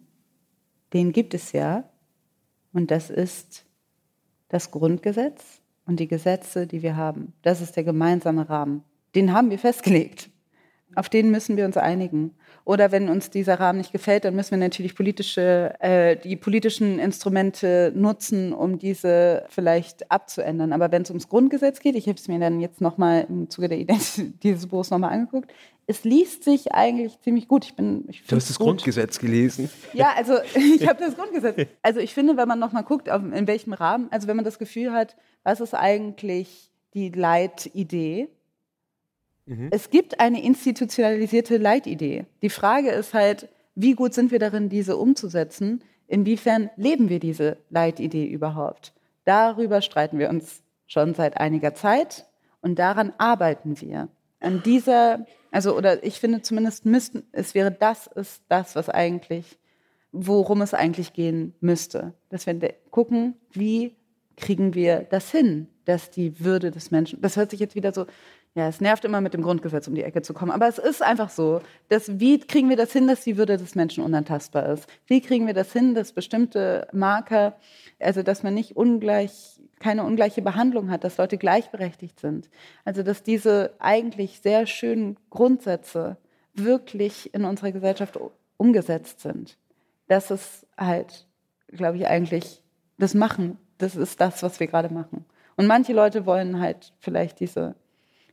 [0.94, 1.84] den gibt es ja.
[2.72, 3.66] Und das ist
[4.48, 5.59] das Grundgesetz
[5.90, 7.32] und die Gesetze, die wir haben.
[7.42, 8.84] Das ist der gemeinsame Rahmen.
[9.16, 10.30] Den haben wir festgelegt.
[10.94, 12.34] Auf den müssen wir uns einigen.
[12.64, 16.98] Oder wenn uns dieser Rahmen nicht gefällt, dann müssen wir natürlich politische, äh, die politischen
[17.00, 20.72] Instrumente nutzen, um diese vielleicht abzuändern.
[20.72, 23.68] Aber wenn es ums Grundgesetz geht, ich habe es mir dann jetzt nochmal im Zuge
[23.68, 25.50] der Identität dieses Buchs nochmal angeguckt,
[25.90, 27.64] es liest sich eigentlich ziemlich gut.
[27.64, 28.66] Ich bin, ich du hast das gut.
[28.66, 29.68] Grundgesetz gelesen.
[29.92, 31.68] Ja, also ich habe das Grundgesetz.
[31.82, 34.92] Also ich finde, wenn man nochmal guckt, in welchem Rahmen, also wenn man das Gefühl
[34.92, 38.28] hat, was ist eigentlich die Leitidee,
[39.50, 39.68] Mhm.
[39.72, 42.24] Es gibt eine institutionalisierte Leitidee.
[42.40, 45.82] Die Frage ist halt, wie gut sind wir darin, diese umzusetzen?
[46.06, 48.92] Inwiefern leben wir diese Leitidee überhaupt?
[49.24, 52.26] Darüber streiten wir uns schon seit einiger Zeit
[52.62, 54.08] und daran arbeiten wir.
[54.40, 59.58] An dieser, also oder ich finde zumindest müssten, es wäre das ist das, was eigentlich,
[60.12, 62.56] worum es eigentlich gehen müsste, dass wir
[62.90, 63.96] gucken, wie
[64.36, 68.06] kriegen wir das hin, dass die Würde des Menschen, das hört sich jetzt wieder so
[68.54, 70.50] ja, es nervt immer mit dem Grundgesetz um die Ecke zu kommen.
[70.50, 71.60] Aber es ist einfach so.
[71.88, 74.88] Dass, wie kriegen wir das hin, dass die Würde des Menschen unantastbar ist?
[75.06, 77.56] Wie kriegen wir das hin, dass bestimmte Marker,
[78.00, 82.48] also dass man nicht ungleich, keine ungleiche Behandlung hat, dass Leute gleichberechtigt sind?
[82.84, 86.18] Also dass diese eigentlich sehr schönen Grundsätze
[86.54, 88.18] wirklich in unserer Gesellschaft
[88.56, 89.58] umgesetzt sind.
[90.06, 91.26] Das ist halt,
[91.68, 92.62] glaube ich, eigentlich
[92.98, 93.58] das Machen.
[93.78, 95.24] Das ist das, was wir gerade machen.
[95.56, 97.74] Und manche Leute wollen halt vielleicht diese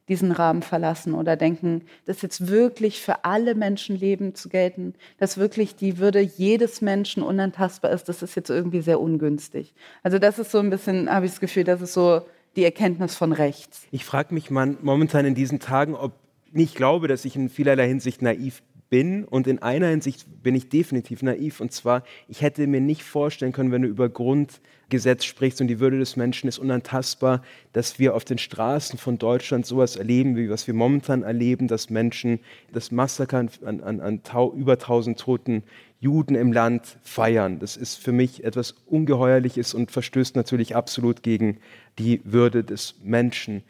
[0.10, 5.76] diesen Rahmen verlassen oder denken, dass jetzt wirklich für alle Menschenleben zu gelten, dass wirklich
[5.76, 9.74] die Würde jedes Menschen unantastbar ist, das ist jetzt irgendwie sehr ungünstig.
[10.03, 12.22] Also das ist so ein bisschen, habe ich das Gefühl, das ist so
[12.55, 13.86] die Erkenntnis von rechts.
[13.91, 16.14] Ich frage mich man, momentan in diesen Tagen, ob
[16.53, 20.69] ich glaube, dass ich in vielerlei Hinsicht naiv bin und in einer Hinsicht bin ich
[20.69, 25.61] definitiv naiv und zwar, ich hätte mir nicht vorstellen können, wenn du über Grundgesetz sprichst
[25.61, 29.95] und die Würde des Menschen ist unantastbar, dass wir auf den Straßen von Deutschland sowas
[29.95, 32.39] erleben, wie was wir momentan erleben, dass Menschen
[32.71, 35.63] das Massaker an, an, an tau, über tausend toten
[35.99, 37.59] Juden im Land feiern.
[37.59, 41.57] Das ist für mich etwas Ungeheuerliches und verstößt natürlich absolut gegen
[41.97, 43.63] die Würde des Menschen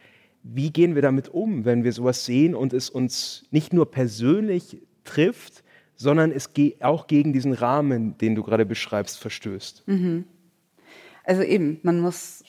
[0.49, 4.77] wie gehen wir damit um, wenn wir sowas sehen und es uns nicht nur persönlich
[5.07, 5.63] trifft,
[5.95, 6.51] sondern es
[6.81, 9.83] auch gegen diesen Rahmen, den du gerade beschreibst, verstößt.
[9.87, 10.25] Mhm.
[11.23, 12.43] Also eben, man muss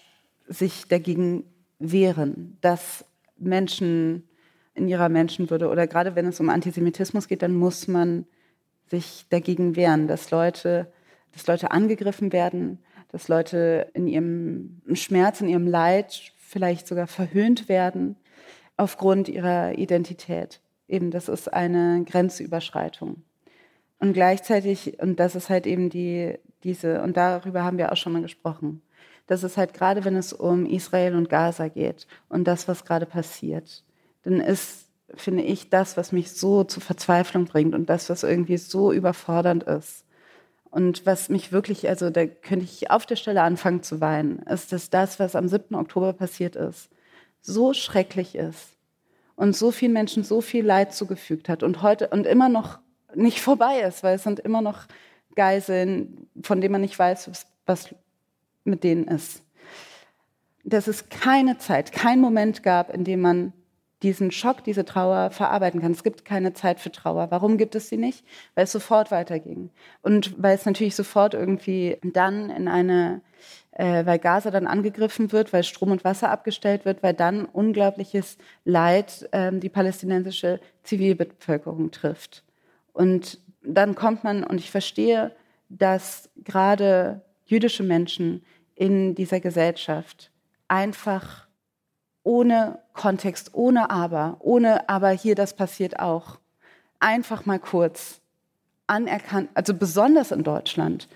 [0.47, 1.45] sich dagegen
[1.79, 3.05] wehren, dass
[3.39, 4.29] Menschen
[4.75, 8.27] in ihrer Menschenwürde oder gerade wenn es um Antisemitismus geht, dann muss man
[8.87, 10.93] sich dagegen wehren, dass Leute,
[11.33, 12.79] dass Leute angegriffen werden,
[13.11, 18.17] dass Leute in ihrem Schmerz, in ihrem Leid vielleicht sogar verhöhnt werden
[18.77, 23.23] aufgrund ihrer Identität eben, das ist eine Grenzüberschreitung.
[23.99, 28.13] Und gleichzeitig, und das ist halt eben die, diese, und darüber haben wir auch schon
[28.13, 28.83] mal gesprochen,
[29.27, 33.07] das ist halt gerade, wenn es um Israel und Gaza geht und das, was gerade
[33.07, 33.85] passiert,
[34.23, 38.57] dann ist, finde ich, das, was mich so zur Verzweiflung bringt und das, was irgendwie
[38.57, 40.05] so überfordernd ist.
[40.71, 44.73] Und was mich wirklich, also da könnte ich auf der Stelle anfangen zu weinen, ist,
[44.73, 45.75] dass das, was am 7.
[45.75, 46.91] Oktober passiert ist,
[47.41, 48.78] so schrecklich ist
[49.39, 52.81] und so vielen Menschen so viel Leid zugefügt hat und heute und immer noch
[53.15, 54.87] nicht vorbei ist, weil es sind immer noch
[55.37, 57.31] Geiseln, von denen man nicht weiß,
[57.65, 57.95] was
[58.65, 59.45] mit denen ist.
[60.65, 63.53] Dass es keine Zeit, keinen Moment gab, in dem man
[64.03, 65.93] diesen Schock, diese Trauer verarbeiten kann.
[65.93, 67.31] Es gibt keine Zeit für Trauer.
[67.31, 68.25] Warum gibt es sie nicht?
[68.57, 69.71] Weil es sofort weiterging.
[70.03, 73.23] Und weil es natürlich sofort irgendwie dann in eine,
[73.79, 78.37] äh, weil Gaza dann angegriffen wird, weil Strom und Wasser abgestellt wird, weil dann unglaubliches
[78.65, 82.43] Leid äh, die palästinensische Zivilbevölkerung trifft.
[82.93, 85.33] Und dann kommt man, und ich verstehe,
[85.69, 90.33] dass gerade jüdische Menschen in dieser Gesellschaft
[90.67, 91.47] einfach
[92.25, 96.41] ohne Kontext, ohne aber, ohne aber hier das passiert auch,
[96.99, 98.21] einfach mal kurz
[98.89, 101.09] anerkannt, also besonders in Deutschland,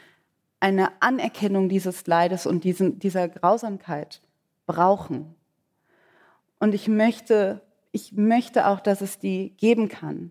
[0.62, 4.22] eine Anerkennung dieses Leides und diesen, dieser Grausamkeit
[4.64, 5.34] brauchen.
[6.60, 7.60] Und ich möchte,
[7.90, 10.30] ich möchte auch, dass es die geben kann.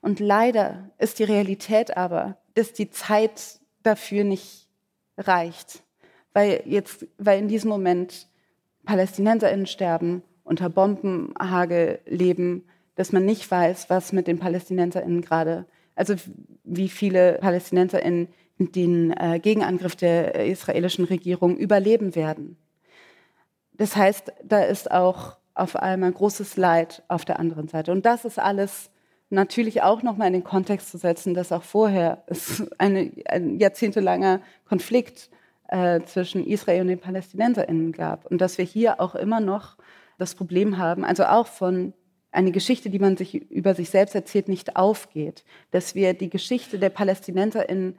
[0.00, 4.68] Und leider ist die Realität aber, dass die Zeit dafür nicht
[5.16, 5.82] reicht,
[6.32, 8.28] weil jetzt, weil in diesem Moment
[8.84, 16.14] PalästinenserInnen sterben, unter Bombenhagel leben, dass man nicht weiß, was mit den PalästinenserInnen gerade, also
[16.62, 18.28] wie viele PalästinenserInnen
[18.58, 22.56] den äh, Gegenangriff der israelischen Regierung überleben werden.
[23.74, 27.92] Das heißt, da ist auch auf einmal großes Leid auf der anderen Seite.
[27.92, 28.90] Und das ist alles
[29.30, 34.40] natürlich auch nochmal in den Kontext zu setzen, dass auch vorher es eine, ein jahrzehntelanger
[34.66, 35.30] Konflikt
[35.68, 38.26] äh, zwischen Israel und den PalästinenserInnen gab.
[38.26, 39.76] Und dass wir hier auch immer noch
[40.18, 41.92] das Problem haben, also auch von
[42.30, 45.44] eine Geschichte, die man sich über sich selbst erzählt, nicht aufgeht.
[45.70, 47.98] Dass wir die Geschichte der PalästinenserInnen,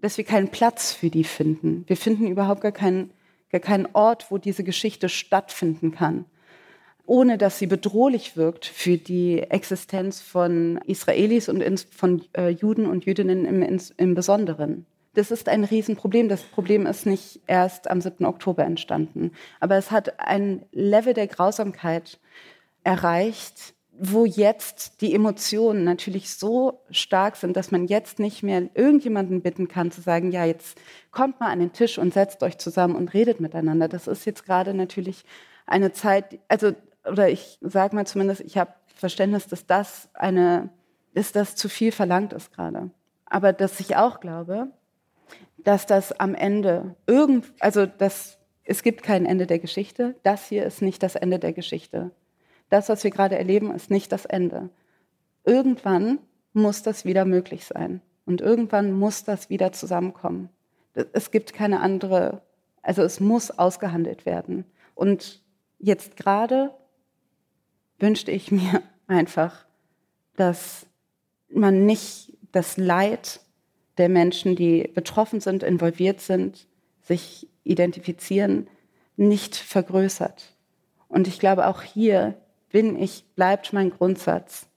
[0.00, 1.84] dass wir keinen Platz für die finden.
[1.86, 3.10] Wir finden überhaupt gar keinen,
[3.50, 6.24] gar keinen Ort, wo diese Geschichte stattfinden kann
[7.08, 13.06] ohne dass sie bedrohlich wirkt für die Existenz von Israelis und von äh, Juden und
[13.06, 14.84] Jüdinnen im, im Besonderen.
[15.14, 16.28] Das ist ein Riesenproblem.
[16.28, 18.26] Das Problem ist nicht erst am 7.
[18.26, 19.32] Oktober entstanden.
[19.58, 22.20] Aber es hat ein Level der Grausamkeit
[22.84, 29.42] erreicht, wo jetzt die Emotionen natürlich so stark sind, dass man jetzt nicht mehr irgendjemanden
[29.42, 30.78] bitten kann zu sagen, ja, jetzt
[31.10, 33.88] kommt mal an den Tisch und setzt euch zusammen und redet miteinander.
[33.88, 35.24] Das ist jetzt gerade natürlich
[35.66, 36.72] eine Zeit, also
[37.10, 40.70] oder ich sage mal zumindest, ich habe Verständnis, dass das eine,
[41.14, 42.90] dass das zu viel verlangt ist gerade.
[43.26, 44.68] Aber dass ich auch glaube,
[45.58, 50.14] dass das am Ende irgend, also das, es gibt kein Ende der Geschichte.
[50.22, 52.10] Das hier ist nicht das Ende der Geschichte.
[52.68, 54.70] Das, was wir gerade erleben, ist nicht das Ende.
[55.44, 56.18] Irgendwann
[56.52, 58.02] muss das wieder möglich sein.
[58.26, 60.50] Und irgendwann muss das wieder zusammenkommen.
[61.12, 62.42] Es gibt keine andere,
[62.82, 64.64] also es muss ausgehandelt werden.
[64.94, 65.42] Und
[65.78, 66.74] jetzt gerade
[67.98, 69.64] wünschte ich mir einfach,
[70.36, 70.86] dass
[71.50, 73.40] man nicht das Leid
[73.96, 76.66] der Menschen, die betroffen sind, involviert sind,
[77.00, 78.68] sich identifizieren,
[79.16, 80.54] nicht vergrößert.
[81.08, 82.36] Und ich glaube, auch hier
[82.70, 84.68] bin ich, bleibt mein Grundsatz,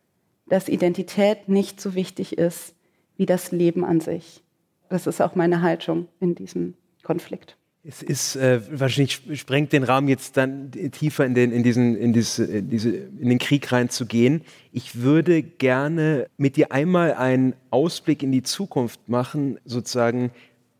[0.48, 2.76] dass Identität nicht so wichtig ist
[3.18, 4.44] wie das Leben an sich.
[4.89, 6.74] Das ist auch meine Haltung in diesem
[7.04, 7.56] Konflikt.
[7.84, 12.14] Es ist äh, wahrscheinlich sprengt den Rahmen jetzt dann tiefer in den, in diesen, in
[12.14, 14.42] diese, in diese, in den Krieg reinzugehen.
[14.72, 20.30] Ich würde gerne mit dir einmal einen Ausblick in die Zukunft machen, sozusagen.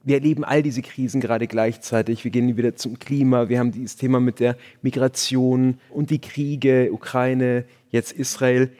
[0.04, 2.24] Wir erleben all diese Krisen gerade gleichzeitig.
[2.24, 3.50] Wir gehen wieder zum Klima.
[3.50, 8.72] Wir haben dieses Thema mit der Migration und die Kriege, Ukraine, jetzt Israel.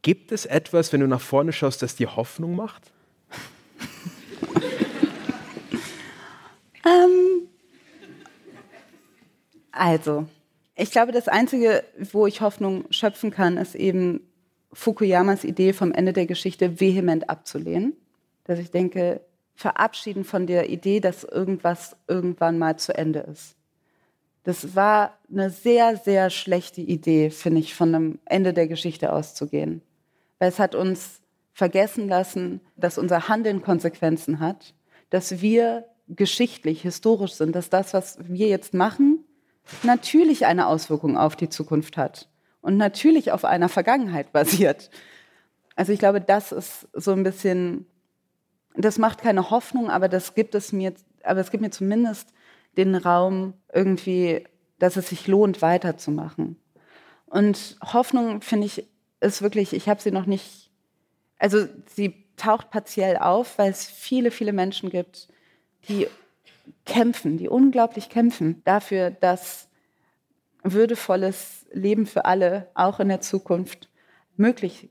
[0.00, 2.92] Gibt es etwas, wenn du nach vorne schaust, das dir Hoffnung macht?
[6.86, 7.48] Ähm,
[9.72, 10.26] also,
[10.76, 11.82] ich glaube, das Einzige,
[12.12, 14.20] wo ich Hoffnung schöpfen kann, ist eben
[14.72, 17.94] Fukuyamas Idee vom Ende der Geschichte vehement abzulehnen.
[18.44, 19.20] Dass ich denke,
[19.56, 23.56] verabschieden von der Idee, dass irgendwas irgendwann mal zu Ende ist.
[24.44, 29.82] Das war eine sehr, sehr schlechte Idee, finde ich, von einem Ende der Geschichte auszugehen.
[30.38, 31.20] Weil es hat uns
[31.52, 34.74] vergessen lassen, dass unser Handeln Konsequenzen hat,
[35.10, 39.24] dass wir geschichtlich, historisch sind, dass das, was wir jetzt machen,
[39.82, 42.28] natürlich eine Auswirkung auf die Zukunft hat
[42.60, 44.90] und natürlich auf einer Vergangenheit basiert.
[45.74, 47.86] Also ich glaube, das ist so ein bisschen,
[48.76, 52.32] das macht keine Hoffnung, aber das gibt es mir, aber es gibt mir zumindest
[52.76, 54.44] den Raum irgendwie,
[54.78, 56.56] dass es sich lohnt, weiterzumachen.
[57.26, 58.86] Und Hoffnung, finde ich,
[59.20, 60.70] ist wirklich, ich habe sie noch nicht,
[61.38, 65.28] also sie taucht partiell auf, weil es viele, viele Menschen gibt,
[65.88, 66.06] die
[66.84, 69.68] kämpfen, die unglaublich kämpfen dafür, dass
[70.62, 73.88] würdevolles Leben für alle auch in der Zukunft
[74.36, 74.90] möglich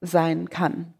[0.00, 0.94] sein kann.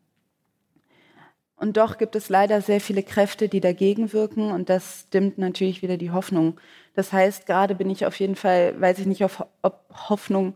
[1.57, 5.81] Und doch gibt es leider sehr viele Kräfte, die dagegen wirken und das dimmt natürlich
[5.81, 6.61] wieder die Hoffnung.
[6.95, 10.55] Das heißt, gerade bin ich auf jeden Fall, weiß ich nicht, ob Hoffnung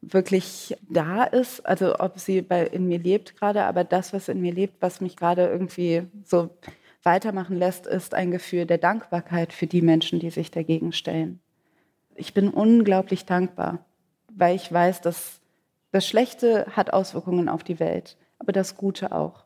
[0.00, 4.40] wirklich da ist, also ob sie bei, in mir lebt gerade, aber das, was in
[4.40, 6.50] mir lebt, was mich gerade irgendwie so
[7.02, 11.40] weitermachen lässt, ist ein Gefühl der Dankbarkeit für die Menschen, die sich dagegen stellen.
[12.16, 13.84] Ich bin unglaublich dankbar,
[14.34, 15.40] weil ich weiß, dass
[15.92, 19.45] das Schlechte hat Auswirkungen auf die Welt, aber das Gute auch.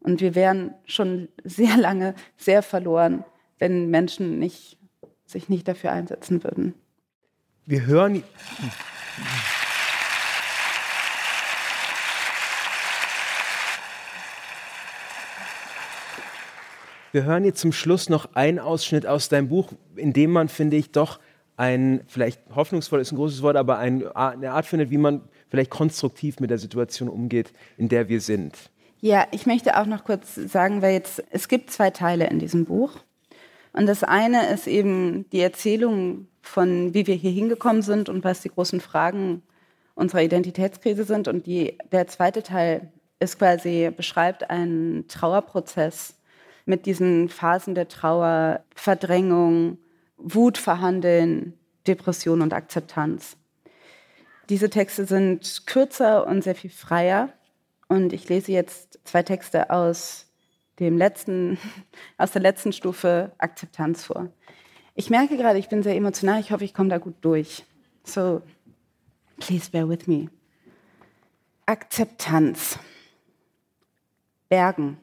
[0.00, 3.24] Und wir wären schon sehr lange sehr verloren,
[3.58, 4.78] wenn Menschen nicht,
[5.24, 6.74] sich nicht dafür einsetzen würden.
[7.64, 8.22] Wir hören.
[17.12, 20.76] Wir hören jetzt zum Schluss noch einen Ausschnitt aus deinem Buch, in dem man, finde
[20.76, 21.18] ich, doch
[21.56, 25.70] ein, vielleicht hoffnungsvoll ist ein großes Wort, aber ein, eine Art findet, wie man vielleicht
[25.70, 28.70] konstruktiv mit der Situation umgeht, in der wir sind.
[29.00, 32.64] Ja, ich möchte auch noch kurz sagen, weil jetzt, es gibt zwei Teile in diesem
[32.64, 32.92] Buch.
[33.72, 38.40] Und das eine ist eben die Erzählung von, wie wir hier hingekommen sind und was
[38.40, 39.42] die großen Fragen
[39.94, 41.28] unserer Identitätskrise sind.
[41.28, 46.14] Und die, der zweite Teil ist quasi, beschreibt einen Trauerprozess
[46.64, 49.78] mit diesen Phasen der Trauer, Verdrängung,
[50.16, 51.54] Wut verhandeln,
[51.86, 53.36] Depression und Akzeptanz.
[54.48, 57.30] Diese Texte sind kürzer und sehr viel freier.
[57.88, 60.26] Und ich lese jetzt zwei Texte aus,
[60.78, 61.58] dem letzten,
[62.18, 64.28] aus der letzten Stufe Akzeptanz vor.
[64.94, 66.40] Ich merke gerade, ich bin sehr emotional.
[66.40, 67.64] Ich hoffe, ich komme da gut durch.
[68.04, 68.42] So,
[69.38, 70.28] please bear with me.
[71.66, 72.78] Akzeptanz.
[74.48, 74.98] Bergen.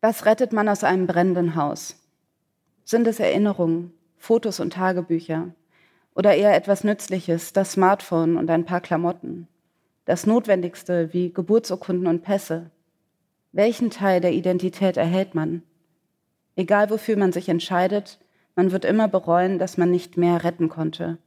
[0.00, 1.96] Was rettet man aus einem brennenden Haus?
[2.84, 5.54] Sind es Erinnerungen, Fotos und Tagebücher?
[6.14, 9.48] Oder eher etwas Nützliches, das Smartphone und ein paar Klamotten?
[10.08, 12.70] Das Notwendigste wie Geburtsurkunden und Pässe?
[13.52, 15.60] Welchen Teil der Identität erhält man?
[16.56, 18.18] Egal wofür man sich entscheidet,
[18.56, 21.18] man wird immer bereuen, dass man nicht mehr retten konnte.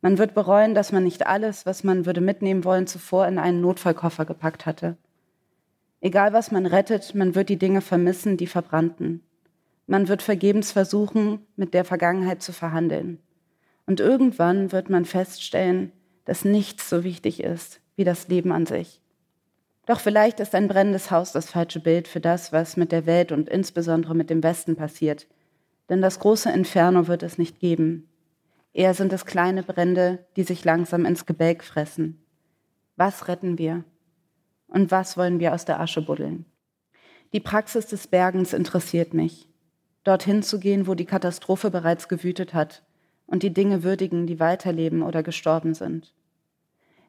[0.00, 3.60] Man wird bereuen, dass man nicht alles, was man würde mitnehmen wollen, zuvor in einen
[3.60, 4.96] Notfallkoffer gepackt hatte.
[6.00, 9.20] Egal was man rettet, man wird die Dinge vermissen, die verbrannten.
[9.86, 13.18] Man wird vergebens versuchen, mit der Vergangenheit zu verhandeln.
[13.84, 15.92] Und irgendwann wird man feststellen,
[16.24, 19.00] dass nichts so wichtig ist wie das Leben an sich.
[19.86, 23.32] Doch vielleicht ist ein brennendes Haus das falsche Bild für das, was mit der Welt
[23.32, 25.26] und insbesondere mit dem Westen passiert.
[25.88, 28.08] Denn das große Inferno wird es nicht geben.
[28.72, 32.24] Eher sind es kleine Brände, die sich langsam ins Gebälk fressen.
[32.96, 33.84] Was retten wir?
[34.68, 36.46] Und was wollen wir aus der Asche buddeln?
[37.32, 39.48] Die Praxis des Bergens interessiert mich.
[40.04, 42.82] Dorthin zu gehen, wo die Katastrophe bereits gewütet hat
[43.26, 46.14] und die Dinge würdigen, die weiterleben oder gestorben sind.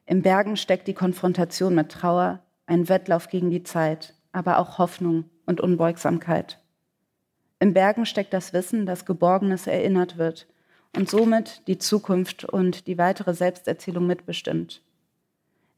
[0.06, 5.24] Im Bergen steckt die Konfrontation mit Trauer, ein Wettlauf gegen die Zeit, aber auch Hoffnung
[5.46, 6.60] und Unbeugsamkeit.
[7.58, 10.46] Im Bergen steckt das Wissen, dass Geborgenes erinnert wird
[10.94, 14.82] und somit die Zukunft und die weitere Selbsterzählung mitbestimmt.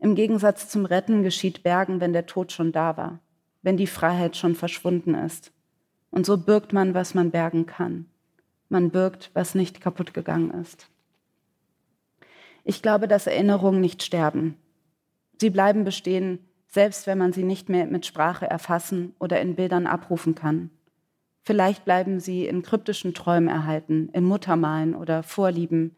[0.01, 3.21] Im Gegensatz zum Retten geschieht Bergen, wenn der Tod schon da war,
[3.63, 5.53] wenn die Freiheit schon verschwunden ist.
[6.11, 8.07] Und so birgt man, was man bergen kann.
[8.69, 10.89] Man birgt, was nicht kaputt gegangen ist.
[12.69, 14.59] Ich glaube, dass Erinnerungen nicht sterben.
[15.41, 19.87] Sie bleiben bestehen, selbst wenn man sie nicht mehr mit Sprache erfassen oder in Bildern
[19.87, 20.71] abrufen kann.
[21.45, 25.97] Vielleicht bleiben sie in kryptischen Träumen erhalten, in Muttermalen oder Vorlieben,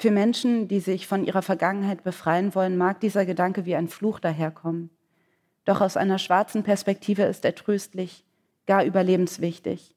[0.00, 4.20] für Menschen, die sich von ihrer Vergangenheit befreien wollen, mag dieser Gedanke wie ein Fluch
[4.20, 4.90] daherkommen.
[5.64, 8.24] Doch aus einer schwarzen Perspektive ist er tröstlich,
[8.66, 9.96] gar überlebenswichtig.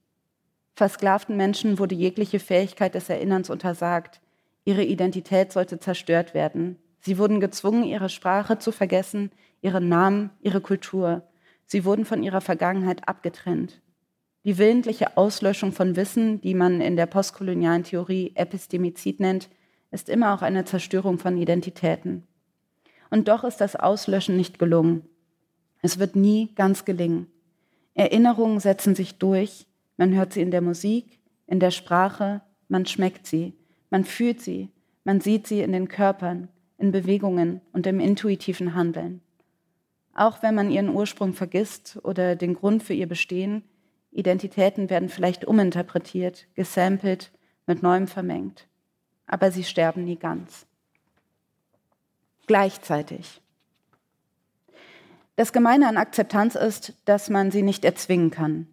[0.73, 4.21] Versklavten Menschen wurde jegliche Fähigkeit des Erinnerns untersagt.
[4.63, 6.77] Ihre Identität sollte zerstört werden.
[6.99, 9.31] Sie wurden gezwungen, ihre Sprache zu vergessen,
[9.61, 11.23] ihren Namen, ihre Kultur.
[11.65, 13.81] Sie wurden von ihrer Vergangenheit abgetrennt.
[14.43, 19.49] Die willentliche Auslöschung von Wissen, die man in der postkolonialen Theorie Epistemizid nennt,
[19.91, 22.27] ist immer auch eine Zerstörung von Identitäten.
[23.09, 25.03] Und doch ist das Auslöschen nicht gelungen.
[25.81, 27.27] Es wird nie ganz gelingen.
[27.93, 29.67] Erinnerungen setzen sich durch,
[29.97, 33.53] man hört sie in der Musik, in der Sprache, man schmeckt sie,
[33.91, 34.69] man fühlt sie,
[35.03, 36.47] man sieht sie in den Körpern,
[36.79, 39.21] in Bewegungen und im intuitiven Handeln.
[40.15, 43.63] Auch wenn man ihren Ursprung vergisst oder den Grund für ihr Bestehen,
[44.11, 47.31] Identitäten werden vielleicht uminterpretiert, gesampelt,
[47.67, 48.67] mit Neuem vermengt
[49.31, 50.67] aber sie sterben nie ganz.
[52.45, 53.41] Gleichzeitig.
[55.37, 58.67] Das Gemeine an Akzeptanz ist, dass man sie nicht erzwingen kann.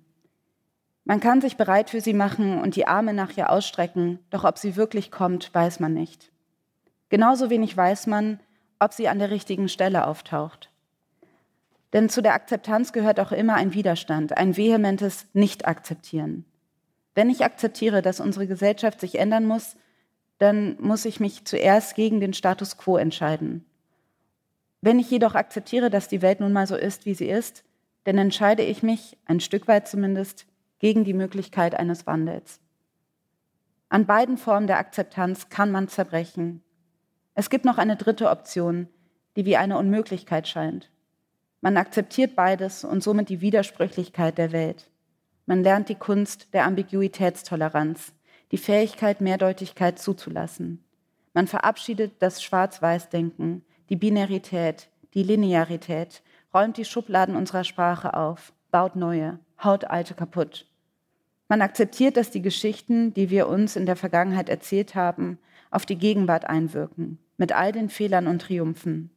[1.08, 4.58] Man kann sich bereit für sie machen und die Arme nach ihr ausstrecken, doch ob
[4.58, 6.30] sie wirklich kommt, weiß man nicht.
[7.08, 8.40] Genauso wenig weiß man,
[8.78, 10.70] ob sie an der richtigen Stelle auftaucht.
[11.94, 16.44] Denn zu der Akzeptanz gehört auch immer ein Widerstand, ein vehementes Nicht-Akzeptieren.
[17.14, 19.76] Wenn ich akzeptiere, dass unsere Gesellschaft sich ändern muss,
[20.36, 23.64] dann muss ich mich zuerst gegen den Status quo entscheiden.
[24.82, 27.64] Wenn ich jedoch akzeptiere, dass die Welt nun mal so ist, wie sie ist,
[28.04, 30.44] dann entscheide ich mich, ein Stück weit zumindest,
[30.78, 32.60] gegen die Möglichkeit eines Wandels.
[33.88, 36.62] An beiden Formen der Akzeptanz kann man zerbrechen.
[37.34, 38.88] Es gibt noch eine dritte Option,
[39.36, 40.90] die wie eine Unmöglichkeit scheint.
[41.60, 44.90] Man akzeptiert beides und somit die Widersprüchlichkeit der Welt.
[45.46, 48.12] Man lernt die Kunst der Ambiguitätstoleranz,
[48.52, 50.84] die Fähigkeit, Mehrdeutigkeit zuzulassen.
[51.32, 56.22] Man verabschiedet das Schwarz-Weiß-Denken, die Binarität, die Linearität,
[56.52, 60.66] räumt die Schubladen unserer Sprache auf, baut neue, haut alte kaputt.
[61.48, 65.38] Man akzeptiert, dass die Geschichten, die wir uns in der Vergangenheit erzählt haben,
[65.70, 69.10] auf die Gegenwart einwirken, mit all den Fehlern und Triumphen.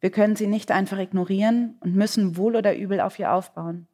[0.00, 3.86] Wir können sie nicht einfach ignorieren und müssen wohl oder übel auf ihr aufbauen.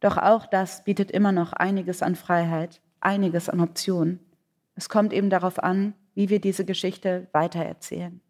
[0.00, 4.18] Doch auch das bietet immer noch einiges an Freiheit, einiges an Optionen.
[4.74, 8.20] Es kommt eben darauf an, wie wir diese Geschichte weitererzählen.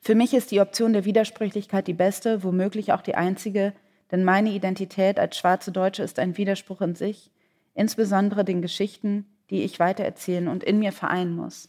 [0.00, 3.72] Für mich ist die Option der Widersprüchlichkeit die beste, womöglich auch die einzige,
[4.10, 7.30] denn meine Identität als schwarze Deutsche ist ein Widerspruch in sich,
[7.74, 11.68] insbesondere den Geschichten, die ich weitererzählen und in mir vereinen muss.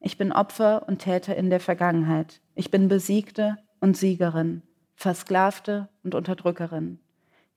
[0.00, 2.40] Ich bin Opfer und Täter in der Vergangenheit.
[2.54, 4.62] Ich bin Besiegte und Siegerin,
[4.94, 6.98] Versklavte und Unterdrückerin.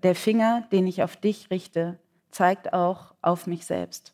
[0.03, 1.99] Der Finger, den ich auf dich richte,
[2.31, 4.14] zeigt auch auf mich selbst.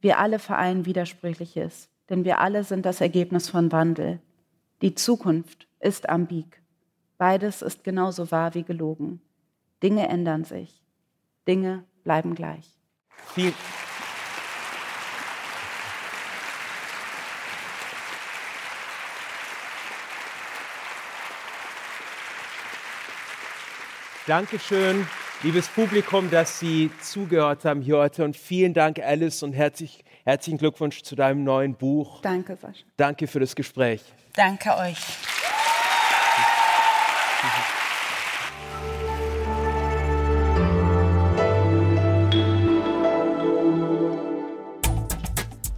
[0.00, 4.20] Wir alle vereinen Widersprüchliches, denn wir alle sind das Ergebnis von Wandel.
[4.82, 6.60] Die Zukunft ist ambig.
[7.18, 9.20] Beides ist genauso wahr wie gelogen.
[9.82, 10.82] Dinge ändern sich.
[11.46, 12.64] Dinge bleiben gleich.
[13.34, 13.54] Vielen
[24.26, 25.08] Dankeschön,
[25.42, 28.24] liebes Publikum, dass Sie zugehört haben hier heute.
[28.24, 32.20] Und vielen Dank, Alice, und herzlich, herzlichen Glückwunsch zu deinem neuen Buch.
[32.20, 32.84] Danke, Sascha.
[32.96, 34.00] Danke für das Gespräch.
[34.34, 34.96] Danke euch.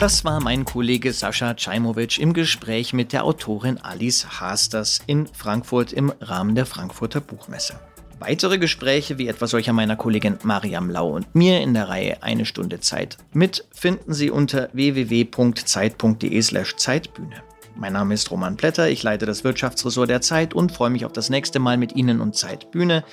[0.05, 5.95] Das war mein Kollege Sascha Czajmowitsch im Gespräch mit der Autorin Alice Hasters in Frankfurt
[5.95, 7.81] im Rahmen der Frankfurter Buchmesse.
[8.19, 12.45] Weitere Gespräche wie etwa solcher meiner Kollegin Mariam Lau und mir in der Reihe Eine
[12.45, 17.43] Stunde Zeit mit finden Sie unter www.zeit.de/slash Zeitbühne.
[17.75, 21.15] Mein Name ist Roman Blätter, ich leite das Wirtschaftsressort der Zeit und freue mich auf
[21.15, 23.05] das nächste Mal mit Ihnen und Zeitbühne.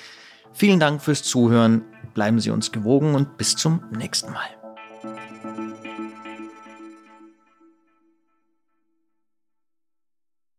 [0.52, 4.61] Vielen Dank fürs Zuhören, bleiben Sie uns gewogen und bis zum nächsten Mal.